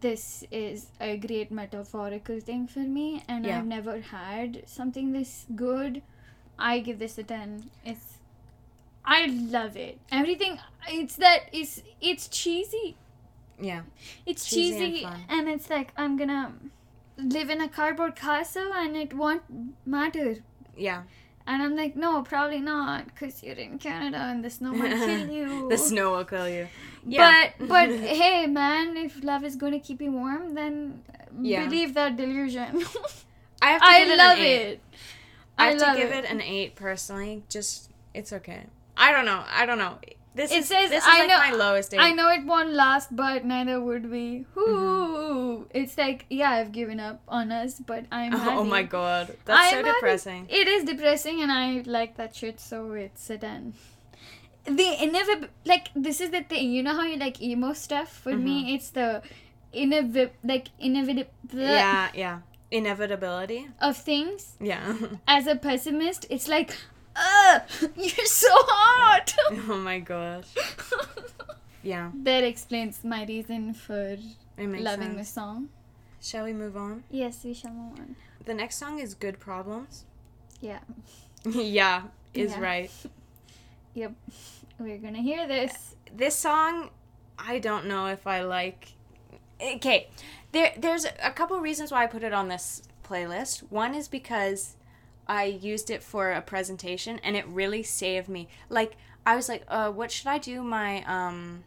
[0.00, 3.58] this is a great metaphorical thing for me, and Yeah.
[3.58, 6.02] I've never had something this good.
[6.58, 7.70] I give this a ten.
[7.84, 8.18] It's
[9.04, 9.98] I love it.
[10.10, 10.58] Everything.
[10.88, 11.50] It's that.
[11.52, 12.96] It's it's cheesy.
[13.60, 13.82] Yeah.
[14.26, 15.24] It's Cheesy cheesy, fun.
[15.28, 16.52] and it's like I'm gonna
[17.16, 19.42] live in a cardboard castle, and it won't
[19.86, 20.36] matter.
[20.76, 21.02] Yeah.
[21.46, 25.28] And I'm like, no, probably not, because you're in Canada and the snow might kill
[25.38, 25.68] you.
[25.68, 26.68] the snow will kill you.
[27.06, 27.50] Yeah.
[27.58, 27.88] But but
[28.20, 31.02] hey, man, if love is going to keep you warm, then
[31.40, 31.64] Yeah.
[31.66, 32.82] believe that delusion.
[33.60, 34.62] I have to I give it love an eight.
[34.68, 34.80] it.
[35.58, 36.24] I I have to give it.
[36.24, 37.44] it an eight personally.
[37.50, 38.64] Just it's okay.
[38.96, 39.44] I don't know.
[39.50, 39.98] I don't know.
[40.34, 42.00] This It is says- this is I like know- my lowest eight.
[42.00, 44.46] I know it won't last, but neither would we.
[44.54, 44.66] Whoo!
[44.66, 45.62] Mm-hmm.
[45.80, 48.68] It's like, yeah, I've given up on us, but I'm Oh, happy.
[48.68, 49.96] my god, that's so I'm happy.
[49.96, 50.46] depressing.
[50.50, 53.74] It is depressing, and I like that shit, so it's a 10.
[54.64, 56.72] The inevitable, like, this is the thing.
[56.72, 58.08] You know how you like emo stuff?
[58.10, 58.44] For Mm-hmm.
[58.44, 59.22] me, it's the
[59.72, 62.38] inevitable, like, inevitable Yeah, yeah.
[62.72, 63.68] Inevitability.
[63.80, 64.56] of things.
[64.60, 64.94] Yeah.
[65.28, 66.74] As a pessimist, it's like,
[67.16, 67.62] ugh,
[67.96, 69.34] you're so hot.
[69.68, 70.48] oh my gosh.
[71.82, 74.16] Yeah, that explains my reason for
[74.58, 75.16] loving sense.
[75.18, 75.68] the song.
[76.20, 77.04] Shall we move on?
[77.10, 78.16] Yes, we shall move on.
[78.46, 80.04] The next song is "Good Problems."
[80.60, 80.80] Yeah.
[81.44, 82.60] yeah, is Yeah.
[82.60, 82.90] right.
[83.94, 84.12] Yep.
[84.78, 85.94] We're gonna hear this.
[86.14, 86.90] This song,
[87.38, 88.94] I don't know if I like.
[89.60, 90.08] Eh, okay,
[90.52, 93.60] there there's a couple reasons why I put it on this playlist.
[93.70, 94.76] One is because
[95.26, 98.48] I used it for a presentation and it really saved me.
[98.68, 98.96] Like
[99.26, 100.62] I was like, uh, what should I do?
[100.62, 101.64] My um,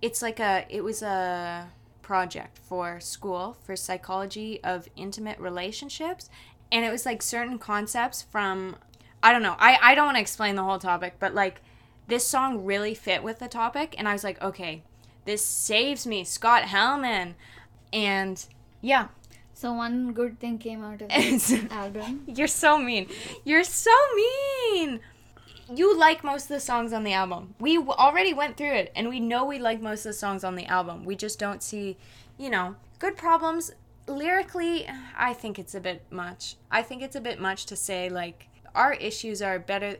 [0.00, 1.68] it's like a it was a
[2.02, 6.28] project for school for psychology of intimate relationships,
[6.70, 8.76] and it was like certain concepts from
[9.22, 9.56] I don't know.
[9.58, 11.62] I I don't want to explain the whole topic, but like
[12.08, 14.82] this song really fit with the topic, and I was like, okay,
[15.24, 17.36] this saves me, Scott Helman,
[17.92, 18.44] and
[18.82, 19.08] Yeah.
[19.62, 22.24] So one good thing came out of this album.
[22.26, 23.06] You're so mean.
[23.44, 24.98] You're so mean.
[25.72, 27.54] You like most of the songs on the album.
[27.60, 30.42] We w- already went through it, and we know we like most of the songs
[30.42, 31.04] on the album.
[31.04, 31.96] We just don't see,
[32.36, 33.70] you know, good problems.
[34.08, 36.56] Lyrically, I think it's a bit much.
[36.68, 39.98] I think it's a bit much to say like our issues are better,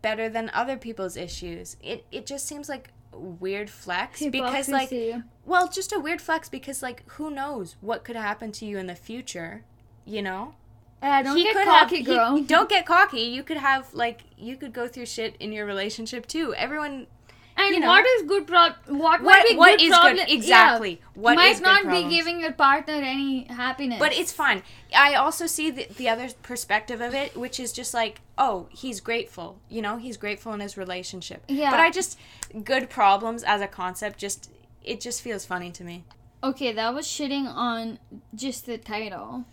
[0.00, 1.76] better than other people's issues.
[1.82, 4.92] It it just seems like weird flex because like
[5.44, 8.86] well, just a weird flex because like who knows what could happen to you in
[8.86, 9.64] the future,
[10.04, 10.54] you know?
[11.02, 12.36] Uh, don't He get cocky, have, girl.
[12.36, 13.22] He, don't get cocky.
[13.22, 16.54] You could have like you could go through shit in your relationship too.
[16.54, 17.08] Everyone
[17.72, 17.88] and you know.
[17.88, 18.60] what is good pro?
[18.86, 20.90] What What- might be what good is good- problem- exactly.
[20.90, 23.98] Yeah, What might is not be giving your partner any happiness.
[23.98, 24.62] But it's fine.
[24.96, 29.00] I also see the, the other perspective of it, which is just like, oh, he's
[29.00, 29.58] grateful.
[29.68, 31.44] You know, he's grateful in his relationship.
[31.48, 31.70] Yeah.
[31.70, 32.18] But I just
[32.64, 34.50] good problems as a concept just
[34.84, 36.04] it just feels funny to me.
[36.42, 36.72] okay.
[36.72, 37.98] That was shitting on
[38.34, 39.44] just the title.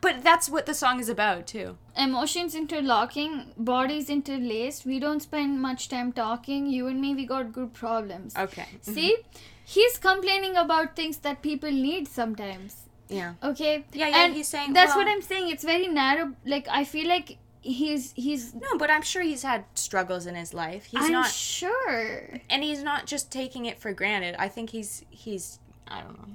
[0.00, 1.76] But that's what the song is about too.
[1.96, 4.86] Emotions interlocking, bodies interlaced.
[4.86, 6.66] We don't spend much time talking.
[6.66, 8.34] You and me, we got good problems.
[8.36, 8.62] Okay.
[8.62, 8.92] Mm-hmm.
[8.92, 9.16] See,
[9.64, 12.76] he's complaining about things that people need sometimes.
[13.08, 13.34] Yeah.
[13.42, 13.84] Okay.
[13.92, 15.50] Yeah, yeah, And he's saying, that's well- what I'm saying.
[15.50, 16.32] It's very narrow.
[16.46, 18.54] Like I feel like he's he's.
[18.54, 20.84] No, but I'm sure he's had struggles in his life.
[20.84, 22.40] He's I'm not sure.
[22.48, 24.36] and he's not just taking it for granted.
[24.38, 26.34] I think he's he's I don't know.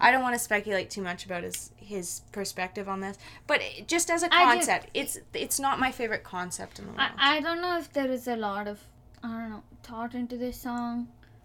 [0.00, 4.10] I don't want to speculate too much about his his perspective on this, but just
[4.10, 7.10] as a I just- concept, it's it's not my favorite concept in the world.
[7.18, 8.80] I, I don't know if there is a lot of
[9.22, 11.08] I don't know thought into this song.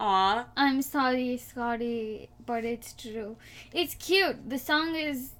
[0.00, 3.36] Aw, I'm sorry, Scotty, but it's true.
[3.72, 4.48] It's cute.
[4.50, 5.30] The song is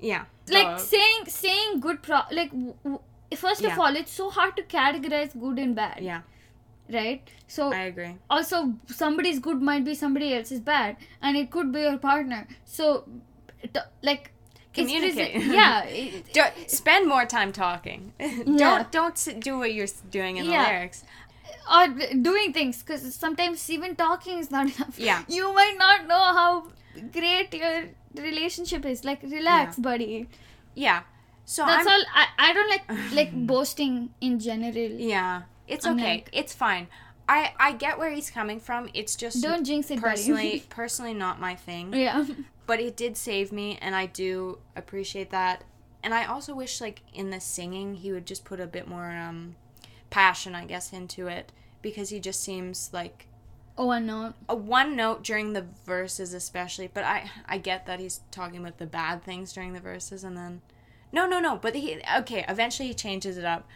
[0.00, 0.24] yeah.
[0.48, 3.00] like Uh, saying saying good pro like w- w-
[3.36, 3.72] first Yeah.
[3.72, 6.20] of all it's so hard to categorize good and bad yeah,
[6.92, 8.14] right so I agree.
[8.30, 13.04] also somebody's good might be somebody else's bad and it could be your partner so
[13.62, 14.30] t- like
[14.74, 15.34] it's Communicate.
[15.34, 18.12] presen- yeah it- Do, spend more time talking.
[18.20, 18.44] Yeah.
[18.58, 20.64] don't don't do what you're doing in Yeah.
[20.64, 21.04] the lyrics.
[21.76, 21.86] or
[22.22, 25.22] doing things because sometimes even talking is not enough Yeah.
[25.28, 26.50] you might not know how
[27.12, 27.84] great your
[28.16, 30.28] relationship is like relax buddy
[30.74, 31.02] Yeah.
[31.44, 35.96] So that's I'm, all I, I don't like like boasting in general Yeah, it's I'm
[35.98, 36.12] okay.
[36.14, 36.88] like- it's fine.
[37.28, 38.88] I I get where he's coming from.
[38.94, 41.92] It's just don't jinx it personally personally not my thing.
[41.92, 42.24] yeah
[42.66, 45.64] But it did save me, and I do appreciate that.
[46.02, 49.10] And I also wish, like in the singing, he would just put a bit more
[49.10, 49.56] um,
[50.10, 51.50] passion, I guess, into it
[51.82, 53.26] because he just seems like
[53.76, 56.88] oh I know a one note during the verses, especially.
[56.92, 60.36] But I I get that he's talking about the bad things during the verses, and
[60.36, 60.62] then
[61.12, 61.56] no, no, no.
[61.56, 62.44] But he okay.
[62.48, 63.66] Eventually, he changes it up.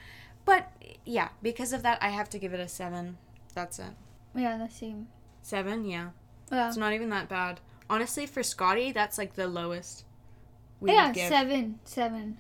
[0.45, 0.70] But
[1.05, 3.18] yeah, because of that, I have to give it a seven.
[3.55, 3.93] That's it.
[4.34, 5.09] yeah the same
[5.43, 6.11] Seven, yeah.
[6.51, 7.61] yeah It's not even that bad.
[7.90, 10.05] Honestly, for Scotty, that's like the lowest.
[10.80, 12.38] We yeah would give, seven seven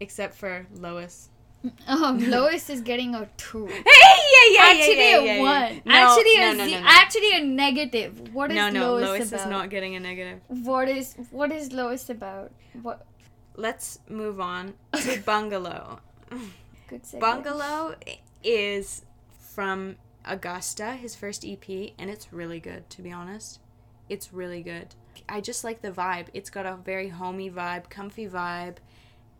[0.00, 1.28] except for Lois.
[1.88, 5.72] oh Lois is getting a two Hey, yeah, yeah, actually yeah, a yeah, yeah, one
[5.74, 5.80] yeah.
[5.84, 6.86] No, actually no, a no, no, no.
[6.88, 10.40] actually a negative what is no, no, Lois, Lois about is not getting a negative.
[10.48, 12.50] what is what is Lois about
[12.82, 13.06] what
[13.54, 16.00] Let's move on to Bungalow.
[16.92, 17.20] Good segue.
[17.20, 17.96] Bungalow
[18.42, 19.02] is
[19.38, 23.60] from Augusta, his first EP, and it's really good, to be honest.
[24.08, 24.94] It's really good.
[25.28, 26.26] I just like the vibe.
[26.34, 28.76] It's got a very homey vibe, comfy vibe,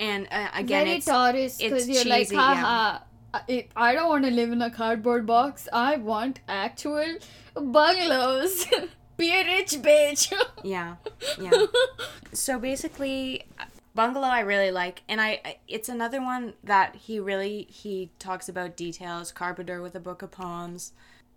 [0.01, 2.99] and uh, again, very it's Taurus because you're like cheesy, haha
[3.35, 7.17] I, I don't want to live in a cardboard box I want actual
[7.55, 8.67] bungalows
[9.17, 10.33] be a rich bitch
[10.65, 10.97] yeah,
[11.41, 11.67] yeah.
[12.33, 13.45] so basically
[13.95, 18.77] bungalow i really like and I, it's another one that he really he talks about
[18.77, 20.93] details carpenter with a book of poems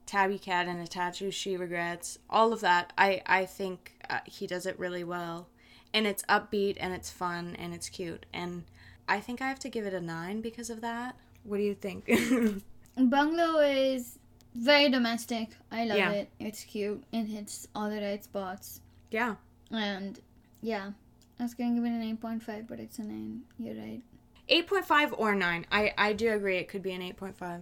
[0.05, 2.93] tabby cat and a tattoo she regrets all of that.
[2.97, 5.47] I i think uh, he does it really well
[5.93, 8.63] and it's upbeat and it's fun and it's cute and
[9.09, 11.15] i think i have to give it a nine because of that.
[11.43, 12.05] What do you think?
[12.97, 14.17] Bungalow is
[14.55, 15.49] very domestic.
[15.71, 16.11] I love Yeah.
[16.11, 16.29] it.
[16.39, 18.81] It's cute and hits all the right spots.
[19.11, 19.35] Yeah.
[19.69, 20.19] And
[20.61, 20.91] yeah
[21.39, 24.01] I was gonna give it an 8.5 but it's a 9 you're right
[24.49, 27.61] 8.5 or 9 i i do agree it could be an 8.5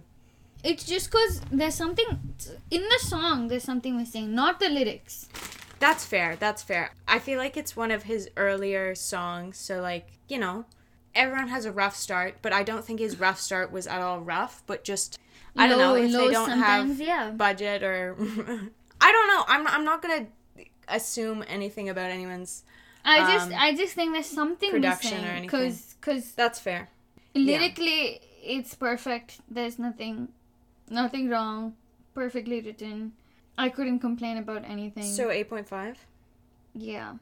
[0.62, 2.06] it's just because there's something
[2.70, 5.28] in the song there's something missing not the lyrics
[5.80, 6.36] That's fair.
[6.36, 6.92] That's fair.
[7.06, 10.64] I feel like it's one of his earlier songs, so like, you know,
[11.14, 14.20] everyone has a rough start, but I don't think his rough start was at all
[14.20, 15.18] rough, but just
[15.56, 18.16] I don't know if they don't have yeah budget or
[19.00, 19.44] I don't know.
[19.46, 22.64] I'm I'm not going to assume anything about anyone's
[23.04, 25.46] I just um, I just think there's something production or anything.
[25.46, 26.88] because because That's fair.
[27.34, 29.40] lyrically it's perfect.
[29.48, 30.28] There's nothing
[30.88, 31.74] nothing wrong.
[32.14, 33.12] Perfectly written.
[33.58, 35.04] I couldn't complain about anything.
[35.04, 35.96] So 8.5.
[36.74, 37.14] yeah,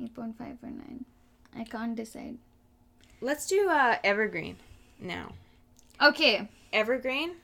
[0.00, 1.04] 8.5 or 9.
[1.58, 2.38] I can't decide.
[3.20, 4.56] Let's do uh, Evergreen
[5.00, 5.32] now.
[6.02, 7.36] Okay, Evergreen.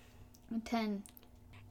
[0.64, 1.03] 10.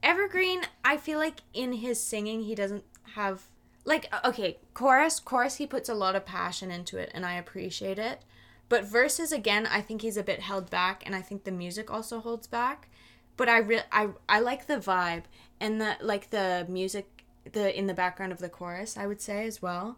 [0.02, 2.84] Evergreen, I feel like in his singing, he doesn't
[3.14, 3.42] have
[3.84, 5.56] like okay, chorus, chorus.
[5.56, 8.20] He puts a lot of passion into it, and I appreciate it.
[8.68, 11.90] But verses again, I think he's a bit held back, and I think the music
[11.90, 12.88] also holds back.
[13.36, 15.24] But I re- I I like the vibe
[15.60, 18.96] and the like the music the in the background of the chorus.
[18.96, 19.96] I would say as well.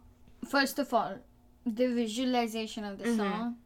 [0.48, 1.18] First of all,
[1.66, 3.16] the visualization of the Mhm.
[3.16, 3.56] song.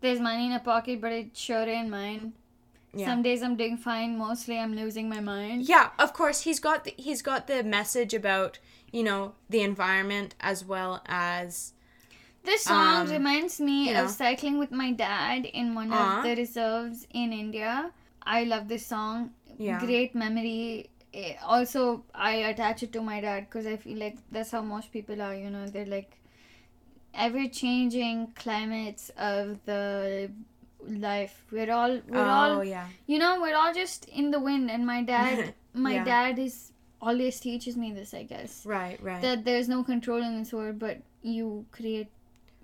[0.00, 2.32] There's money in a pocket, but it's sure in mine.
[2.94, 3.06] Yeah.
[3.06, 4.18] Some days I'm doing fine.
[4.18, 5.68] Mostly I'm losing my mind.
[5.68, 8.58] Yeah, of course he's got the, he's got the message about
[8.92, 11.72] you know the environment as well as
[12.44, 14.04] This song Um, reminds me you know.
[14.04, 15.98] of cycling with my dad in one Aw.
[16.18, 17.92] of the reserves in India.
[18.22, 19.30] I love this song.
[19.58, 19.78] Yeah.
[19.84, 20.90] Great memory.
[21.14, 24.90] Eh, Also, I attach it to my dad because I feel like that's how most
[24.96, 25.34] people are.
[25.36, 26.18] You know, they're like
[27.14, 30.30] ever changing climates of the
[31.06, 31.44] life.
[31.52, 34.70] We're all we're oh all yeah you know we're all just in the wind.
[34.70, 36.04] And my dad, my Yeah.
[36.04, 36.71] dad is
[37.10, 38.14] always teaches me this.
[38.14, 42.08] I guess right right that there's no control in this world, but you create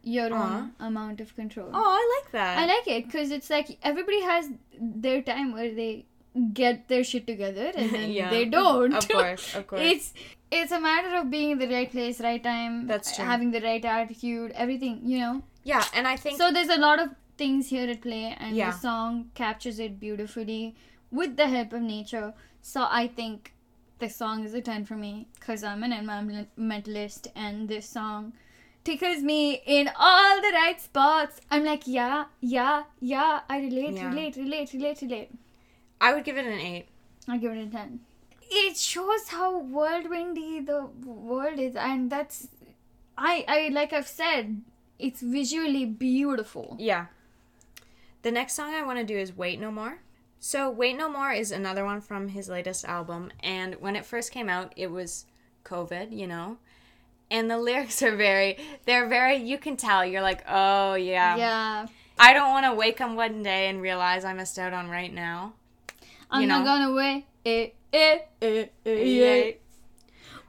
[0.02, 0.42] your Aw.
[0.42, 1.70] own amount of control.
[1.74, 5.74] oh I like that I like it because it's like everybody has their time where
[5.74, 6.06] they
[6.54, 8.30] get their shit together and then Yeah.
[8.30, 8.94] they don't.
[9.00, 10.12] of course of course it's
[10.50, 12.86] it's a matter of being in the right place, right time.
[12.86, 13.24] That's true.
[13.24, 15.42] Having the right attitude, everything, you know.
[15.64, 18.70] yeah and I think So there's a lot of things here at play, and Yeah.
[18.70, 20.74] the song captures it beautifully
[21.10, 22.32] with the help of nature.
[22.62, 23.52] So I think
[23.98, 28.32] the song is a 10 for me because I'm an environmentalist, and this song
[28.84, 31.40] tickles me in all the right spots.
[31.50, 34.08] I'm like, yeah, yeah, yeah, I relate, Yeah.
[34.08, 35.30] relate, relate, relate, relate.
[36.00, 36.86] I would give it an eight.
[37.26, 38.00] I give it a 10.
[38.50, 42.48] It shows how whirlwindy the world is, and that's,
[43.16, 44.62] I, I like I've said,
[44.98, 46.76] it's visually beautiful.
[46.78, 47.06] Yeah.
[48.22, 49.98] The next song I want to do is Wait No More.
[50.40, 53.30] So, Wait No More is another one from his latest album.
[53.42, 55.26] And when it first came out, it was
[55.64, 56.58] COVID, you know?
[57.30, 61.36] And the lyrics are very, they're very, you can tell, you're like, oh, yeah.
[61.36, 61.86] Yeah.
[62.18, 65.12] I don't want to wake up one day and realize I missed out on right
[65.12, 65.54] now.
[66.30, 67.24] I'm You not gonna wait.
[67.46, 69.50] Eh, eh, eh, eh, yeah.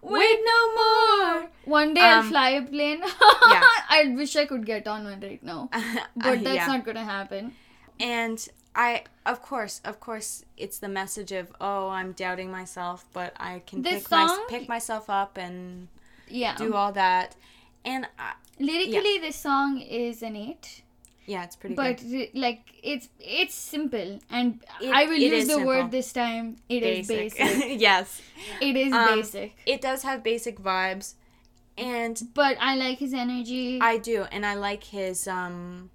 [0.01, 1.49] Wait no more.
[1.65, 2.99] One day I'll Um, fly a plane.
[3.01, 3.63] yeah.
[3.89, 5.69] I wish I could get on one right now,
[6.15, 6.65] but that's Yeah.
[6.67, 7.53] not gonna happen.
[7.99, 8.45] And
[8.85, 10.29] I, of course, of course,
[10.63, 14.69] it's the message of, oh, I'm doubting myself, but I can This pick, my, pick
[14.69, 15.89] myself up and
[16.29, 16.55] Yeah.
[16.55, 17.35] do all that.
[17.83, 20.81] And I, Lyrically, this song is an eight,
[21.25, 22.29] yeah, it's pretty but good.
[22.33, 22.61] like
[22.91, 24.47] it's it's simple, and
[24.81, 25.67] It- I will use the simple.
[25.67, 26.45] word this time.
[26.69, 27.79] It is basic.
[27.87, 28.21] yes.
[28.61, 31.13] It is Um, basic, It does have basic vibes.
[31.77, 33.79] And but I like his energy.
[33.81, 34.17] I do.
[34.33, 35.89] And I like his, um,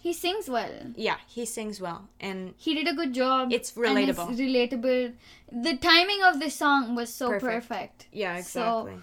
[0.00, 0.70] he sings well.
[0.96, 2.08] yeah, he sings well.
[2.20, 3.52] And He did a good job.
[3.52, 4.30] It's relatable.
[4.30, 5.12] it's relatable.
[5.50, 7.42] The timing of the song was so Perfect.
[7.68, 8.06] perfect.
[8.12, 8.92] yeah, exactly.
[8.94, 9.02] So.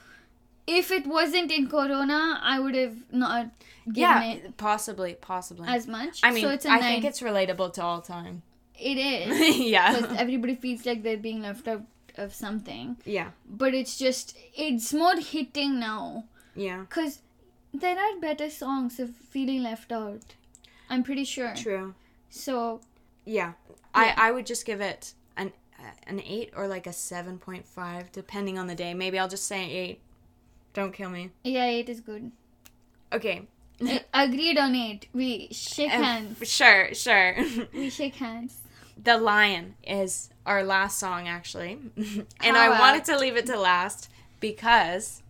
[0.68, 3.50] If it wasn't in Corona, I would have not
[3.86, 5.68] given yeah, it possibly, possibly.
[5.68, 6.22] as much.
[6.24, 6.82] I mean, so it's a I nine.
[6.94, 8.42] think it's relatable to all time.
[8.80, 11.84] it is yeah, because everybody feels like they're being left out
[12.18, 13.30] of something, yeah.
[13.48, 16.24] but it's just it's more hitting now
[16.56, 16.80] Yeah.
[16.80, 17.20] because
[17.74, 20.34] there are better songs of feeling left out.
[20.90, 21.54] I'm pretty sure.
[21.56, 21.94] True.
[22.30, 22.82] So
[23.26, 23.34] Yeah.
[23.36, 23.54] Yeah.
[23.94, 25.52] I I would just give it an
[26.08, 28.94] an 8 or like a 7.5 depending on the day.
[28.94, 30.00] Maybe I'll just say 8.
[30.74, 31.32] Don't kill me.
[31.44, 32.32] yeah, eight is good.
[33.14, 33.48] Okay.
[34.14, 35.08] Agreed on it.
[35.14, 36.48] We shake Uh, hands.
[36.50, 37.36] Sure, sure.
[37.74, 38.58] We shake hands.
[39.02, 41.80] the Lion is our last song actually.
[41.98, 44.10] and How I about- wanted to leave it to last
[44.42, 45.22] because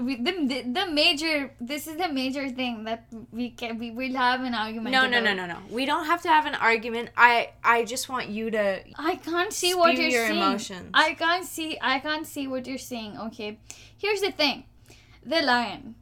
[0.00, 4.42] we, the, the major this is the major thing that we can we will have
[4.42, 5.24] an argument no, no, about.
[5.24, 5.58] no, no, no.
[5.70, 7.10] We don't have to have an argument.
[7.16, 10.90] I I just want you to i can't see what you're your saying emotions.
[10.94, 13.58] i can't see i can't see what you're seeing okay
[13.96, 14.64] here's the thing
[15.24, 15.94] the lion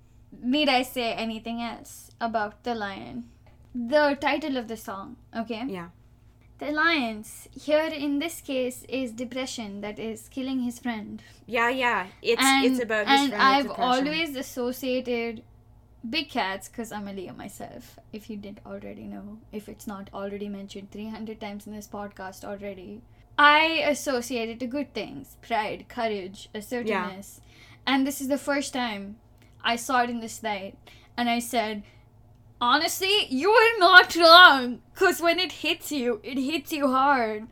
[0.42, 3.24] need i say anything else about the lion
[3.74, 5.88] the title of the song okay Yeah.
[6.58, 12.06] The alliance here in this case is depression that is killing his friend Yeah, yeah.
[12.22, 15.42] It's and, it's about his and friend with I've always associated
[16.08, 17.98] big cats because I'm a Leo myself.
[18.12, 22.44] If you didn't already know, if it's not already mentioned 300 times in this podcast
[22.44, 23.02] already,
[23.38, 27.40] I associate it to good things: pride, courage, assertiveness.
[27.40, 27.94] Yeah.
[27.94, 29.16] And this is the first time
[29.62, 30.76] I saw it in this light,
[31.16, 31.82] and I said.
[32.60, 34.80] Honestly, you are not wrong.
[34.94, 37.46] Because when it hits you, it hits you hard.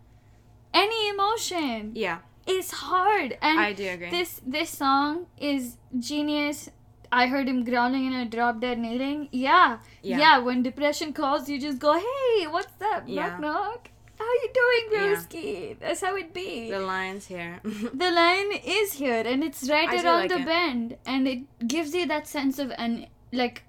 [0.75, 3.39] Any emotion Yeah, is hard.
[3.41, 4.11] And I do agree.
[4.11, 6.69] this this song is genius
[7.13, 9.29] I heard him growling and I dropped dead kneeling.
[9.33, 9.79] Yeah.
[10.03, 10.19] Yeah.
[10.19, 10.39] yeah.
[10.39, 13.05] when depression calls, you just go, hey, what's up?
[13.07, 13.29] Yeah.
[13.29, 13.91] Knock, knock.
[14.19, 15.75] How you doing, Yeah.
[15.81, 16.71] That's how it be.
[16.71, 17.61] The lion's here.
[17.65, 20.47] the line is here and it's right I around like the it.
[20.47, 23.63] bend and it gives you that sense of an like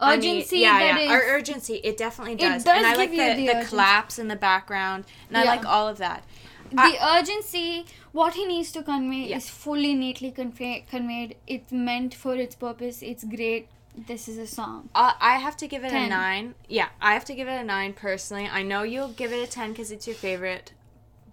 [0.00, 1.04] I mean, urgency yeah, that yeah.
[1.06, 1.74] is- Ur- urgency.
[1.84, 2.62] It definitely does.
[2.62, 3.68] it does and I give like you the, the the, urgency.
[3.70, 6.24] claps in the background, and I like all of that.
[6.70, 9.36] the urgency what he needs to convey Yeah.
[9.36, 14.46] is fully neatly convey, conveyed it's meant for its purpose it's great this is a
[14.46, 16.54] song Uh, I have to give it a nine.
[16.68, 18.48] Yeah, I have to give it a nine personally.
[18.50, 20.72] I know you'll give it a ten because it's your favorite,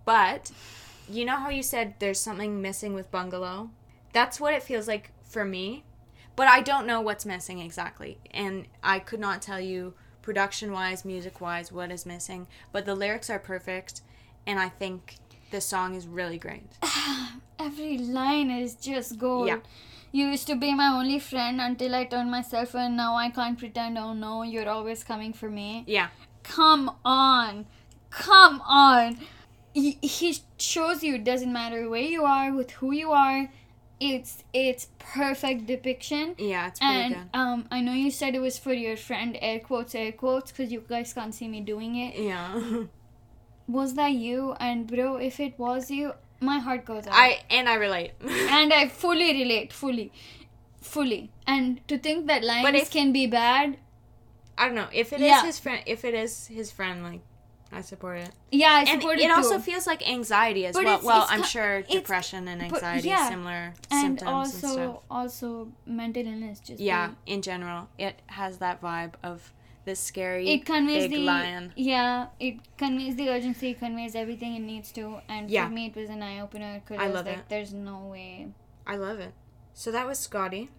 [0.05, 0.51] but
[1.09, 3.71] you know how you said there's something missing with Bungalow.
[4.13, 5.83] That's what it feels like for me,
[6.41, 11.05] but I don't know what's missing exactly, and I could not tell you production wise,
[11.05, 12.47] music wise, what is missing.
[12.71, 14.01] But the lyrics are perfect,
[14.47, 15.17] and I think
[15.51, 16.65] the song is really great.
[17.59, 19.59] every line is just gold Yeah.
[20.11, 23.59] you used to be my only friend until i turned myself in now i can't
[23.59, 26.07] pretend oh no you're always coming for me Yeah,
[26.41, 27.67] come on
[28.09, 29.19] come on
[29.75, 33.47] he, he shows you it doesn't matter where you are with who you are
[34.01, 37.39] it's it's perfect depiction yeah, it's pretty and good.
[37.39, 40.71] um i know you said it was for your friend air quotes air quotes because
[40.71, 42.59] you guys can't see me doing it Yeah,
[43.67, 47.69] was that you and bro if it was you my heart goes out I and
[47.69, 48.13] I relate.
[48.59, 50.11] and i fully relate fully
[50.81, 53.77] fully and to think that lines if- can be bad
[54.57, 55.43] I don't know if it is Yeah.
[55.43, 55.81] his friend.
[55.87, 57.21] If it is his friend, like
[57.73, 58.31] I support it.
[58.51, 60.93] yeah i And support it, it, also feels like anxiety as But well.
[60.95, 63.29] it's- well, it's I'm sure depression and anxiety yeah.
[63.29, 65.03] similar and symptoms also and stuff.
[65.09, 69.53] also mental illness just Yeah, in general, it has that vibe of
[69.85, 71.73] this scary it conveys big the lion.
[71.75, 75.65] yeah it conveys the urgency it conveys everything it needs to and Yeah.
[75.67, 77.49] for me it was an eye-opener because I I was love like it.
[77.49, 78.47] there's no way
[78.85, 79.33] I love it.
[79.73, 80.69] So that was Scotty,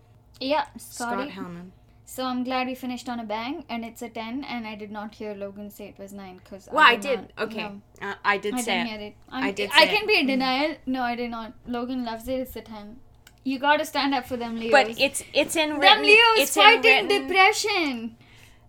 [0.41, 1.31] yeah Scott Scotty.
[1.31, 1.73] Helman.
[2.05, 4.91] So i'm glad we finished on a bang and it's a 10 and i did
[4.91, 7.33] not hear logan say it was 9 because Well, I did.
[7.39, 8.91] Okay, no, uh, I did i say didn't it.
[8.91, 10.09] hear it I'm, I did i can it.
[10.09, 12.97] be in denial no i did not logan loves it it's a 10
[13.45, 16.03] you gotta stand up for them leos But it's it's in them written.
[16.03, 18.17] leos it's fighting depression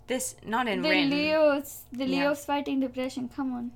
[0.08, 0.84] This not in rain.
[0.84, 1.10] the written.
[1.18, 2.24] leos the Yeah.
[2.30, 3.72] leos fighting depression come on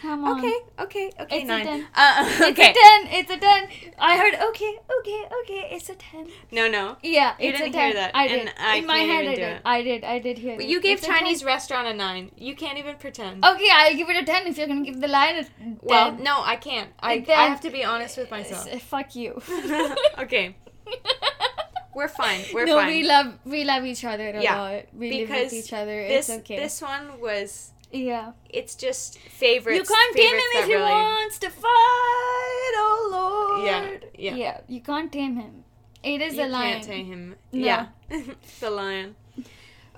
[0.00, 1.86] come on Okay, okay, okay, It's a 10.
[1.94, 2.74] Uh, It's a 10.
[3.18, 3.68] It's a 10.
[3.98, 6.28] I heard, okay, okay, okay, it's a 10.
[6.52, 6.96] No, no.
[7.02, 7.84] Yeah, You it's didn't a 10.
[7.84, 8.50] hear that, I did.
[8.58, 9.38] I In my head, I did.
[9.38, 9.62] it.
[9.64, 10.04] I did.
[10.04, 11.46] I did hear But you gave It's a Chinese 10.
[11.46, 12.30] restaurant a nine.
[12.36, 13.44] You can't even pretend.
[13.44, 15.80] Okay, I'll give it a 10 if you're gonna give the line a 10.
[15.82, 16.90] Well, no, I can't.
[17.00, 18.66] I, Then- I have to be honest with myself.
[18.70, 19.40] S- fuck you.
[20.18, 20.56] okay,
[21.94, 22.40] we're fine.
[22.54, 22.88] We're no, fine.
[22.88, 24.82] we love we love each other a Yeah, lot.
[24.94, 25.96] We live with each other.
[26.08, 26.56] this it's okay.
[26.56, 27.72] this one was.
[27.92, 28.32] Yeah.
[28.48, 29.78] It's just favorites.
[29.78, 32.72] you can't tame him if he really- wants to fight.
[32.82, 33.66] Oh Lord.
[33.66, 34.34] Yeah, yeah.
[34.36, 34.60] Yeah.
[34.68, 35.64] You can't tame him.
[36.02, 36.68] It is You a lion.
[36.68, 37.36] You can't tame him.
[37.52, 37.66] No.
[37.66, 37.86] Yeah,
[38.60, 39.16] the lion.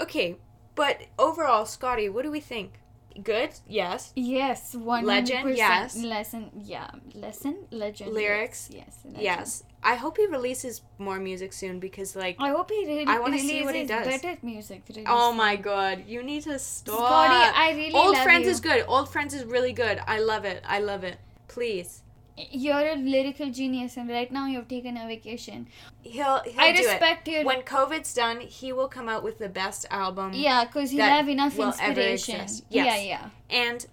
[0.01, 0.37] Okay,
[0.75, 2.81] but overall, Scotty, what do we think?
[3.23, 3.51] Good.
[3.69, 4.13] Yes.
[4.17, 5.97] Yes, one Legend, yes.
[5.97, 8.13] Lesson, yeah, lesson, legend.
[8.15, 9.23] Lyrics, yes, yes, legend.
[9.23, 9.63] Yes.
[9.85, 13.39] I hope he releases more music soon because, like, I hope he really I wanna
[13.39, 14.07] see what he does.
[14.07, 14.83] better music.
[14.89, 15.37] really oh soon.
[15.39, 16.97] my god, you need to stop.
[16.99, 18.51] Scotty, I really Old Friends you.
[18.53, 18.85] is good.
[18.87, 20.01] Old Friends is really good.
[20.07, 20.63] I love it.
[20.67, 21.19] I love it.
[21.49, 22.03] Please.
[22.37, 25.67] You're a lyrical genius, and right now you've taken a vacation.
[26.03, 27.33] He'll, he'll I do respect it.
[27.33, 30.33] your When COVID's done, he will come out with the best album.
[30.33, 32.41] yeah, because that have enough inspiration.
[32.41, 32.65] exist.
[32.71, 33.31] Yeah, yeah.
[33.51, 33.85] And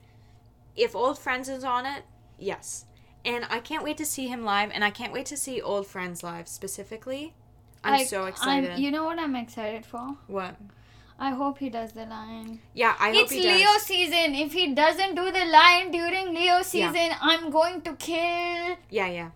[0.76, 2.04] if Old Friends is on it,
[2.38, 2.86] yes.
[3.26, 5.88] And I can't wait to see him live, and I can't wait to see Old
[5.88, 7.34] Friends live specifically.
[7.84, 8.72] I'm Like, so excited.
[8.72, 10.16] I'm, you know what I'm excited for?
[10.28, 10.56] what?
[11.22, 12.62] I hope he does the line.
[12.74, 13.82] Yeah, I hope it's he Leo does.
[13.84, 14.36] season.
[14.36, 16.62] If he doesn't do the line during Leo Yeah.
[16.62, 18.78] season, I'm going to kill.
[18.90, 19.32] Yeah, yeah.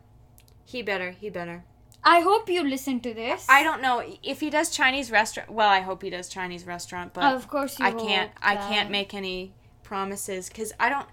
[0.64, 1.12] He better.
[1.12, 1.66] He better.
[2.06, 3.46] I hope you listen to this.
[3.50, 5.52] I don't know if he does Chinese restaurant.
[5.52, 8.32] Well, I hope he does Chinese restaurant, but of course you I can't.
[8.42, 9.54] I can't make any
[9.84, 11.08] promises because I don't.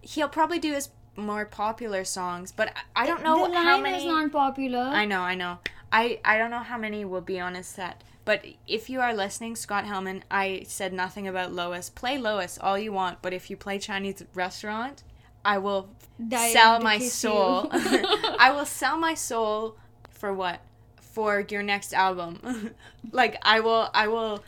[0.00, 3.80] He'll probably do his more popular songs, but I, I don't know the line how
[3.80, 3.98] many.
[3.98, 4.80] is not popular.
[4.80, 5.58] I know, I know.
[5.92, 8.02] I I don't know how many will be on a set.
[8.24, 11.90] But if you are listening, Scott Helman, I said nothing about Lois.
[11.90, 15.02] Play Lois all you want, but if you play Chinese restaurant,
[15.44, 15.90] I will
[16.30, 17.68] sell my soul.
[17.72, 19.76] I will sell my soul
[20.08, 20.60] for what?
[20.96, 22.74] For your next album.
[23.12, 24.42] like I will I will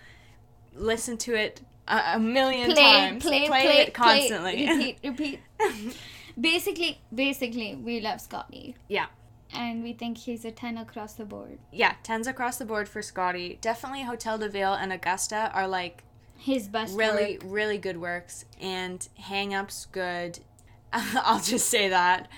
[0.74, 3.22] listen to it a, a million play, times.
[3.22, 4.66] play, play, it constantly.
[4.66, 5.96] Play, repeat, repeat.
[6.38, 8.76] basically, basically, we love Scotty.
[8.88, 9.06] Yeah.
[9.54, 11.58] And we think he's a 10 across the board.
[11.72, 13.58] yeah, tens across the board for Scotty.
[13.60, 16.02] Definitely Hotel de Ville and Augusta are like
[16.36, 17.42] His best really work.
[17.46, 20.40] really good works and hang ups good
[20.92, 22.28] i'll just say that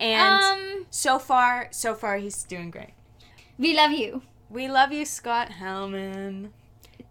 [0.00, 2.94] and Um, so far so far he's doing great
[3.58, 4.22] we love you.
[4.50, 6.52] We love you, Scott Helman.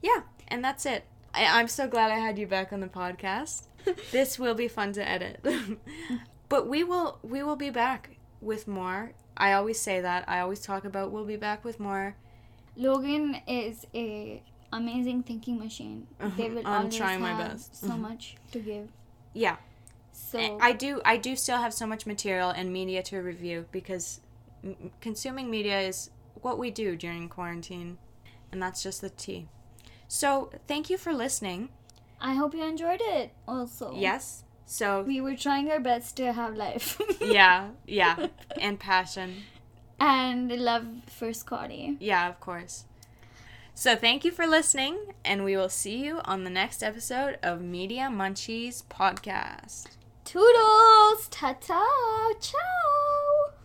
[0.02, 1.06] Yeah, and that's it.
[1.34, 3.68] I, I'm so glad I had you back on the podcast.
[4.12, 5.40] this will be fun to edit.
[6.54, 9.14] but we will we will be back with more.
[9.36, 10.24] I always say that.
[10.28, 12.16] I always talk about we'll be back with more.
[12.76, 16.06] Logan is a amazing thinking machine.
[16.20, 16.30] Uh-huh.
[16.38, 17.76] They will I'm always trying my have best.
[17.78, 18.02] so mm-hmm.
[18.04, 18.90] much to give.
[19.34, 19.56] Yeah.
[20.12, 24.20] So I do I do still have so much material and media to review because
[24.64, 26.12] m- consuming media is
[26.44, 27.98] what we do during quarantine
[28.52, 29.48] and that's just the tea.
[30.08, 31.70] So, thank you for listening.
[32.22, 33.32] I hope you enjoyed it.
[33.48, 34.43] Also, Yes.
[34.66, 37.00] So, we were trying our best to have life.
[37.22, 38.28] yeah, yeah,
[38.60, 39.44] and passion.
[40.00, 41.98] and love for Scotty.
[42.00, 42.86] Yeah, of course.
[43.76, 47.62] So, thank you for listening and we will see you on the next episode of
[47.62, 49.88] Media Munchies podcast.
[50.26, 51.28] Toodles!
[51.30, 51.84] Ta ta!
[52.40, 53.63] Ciao!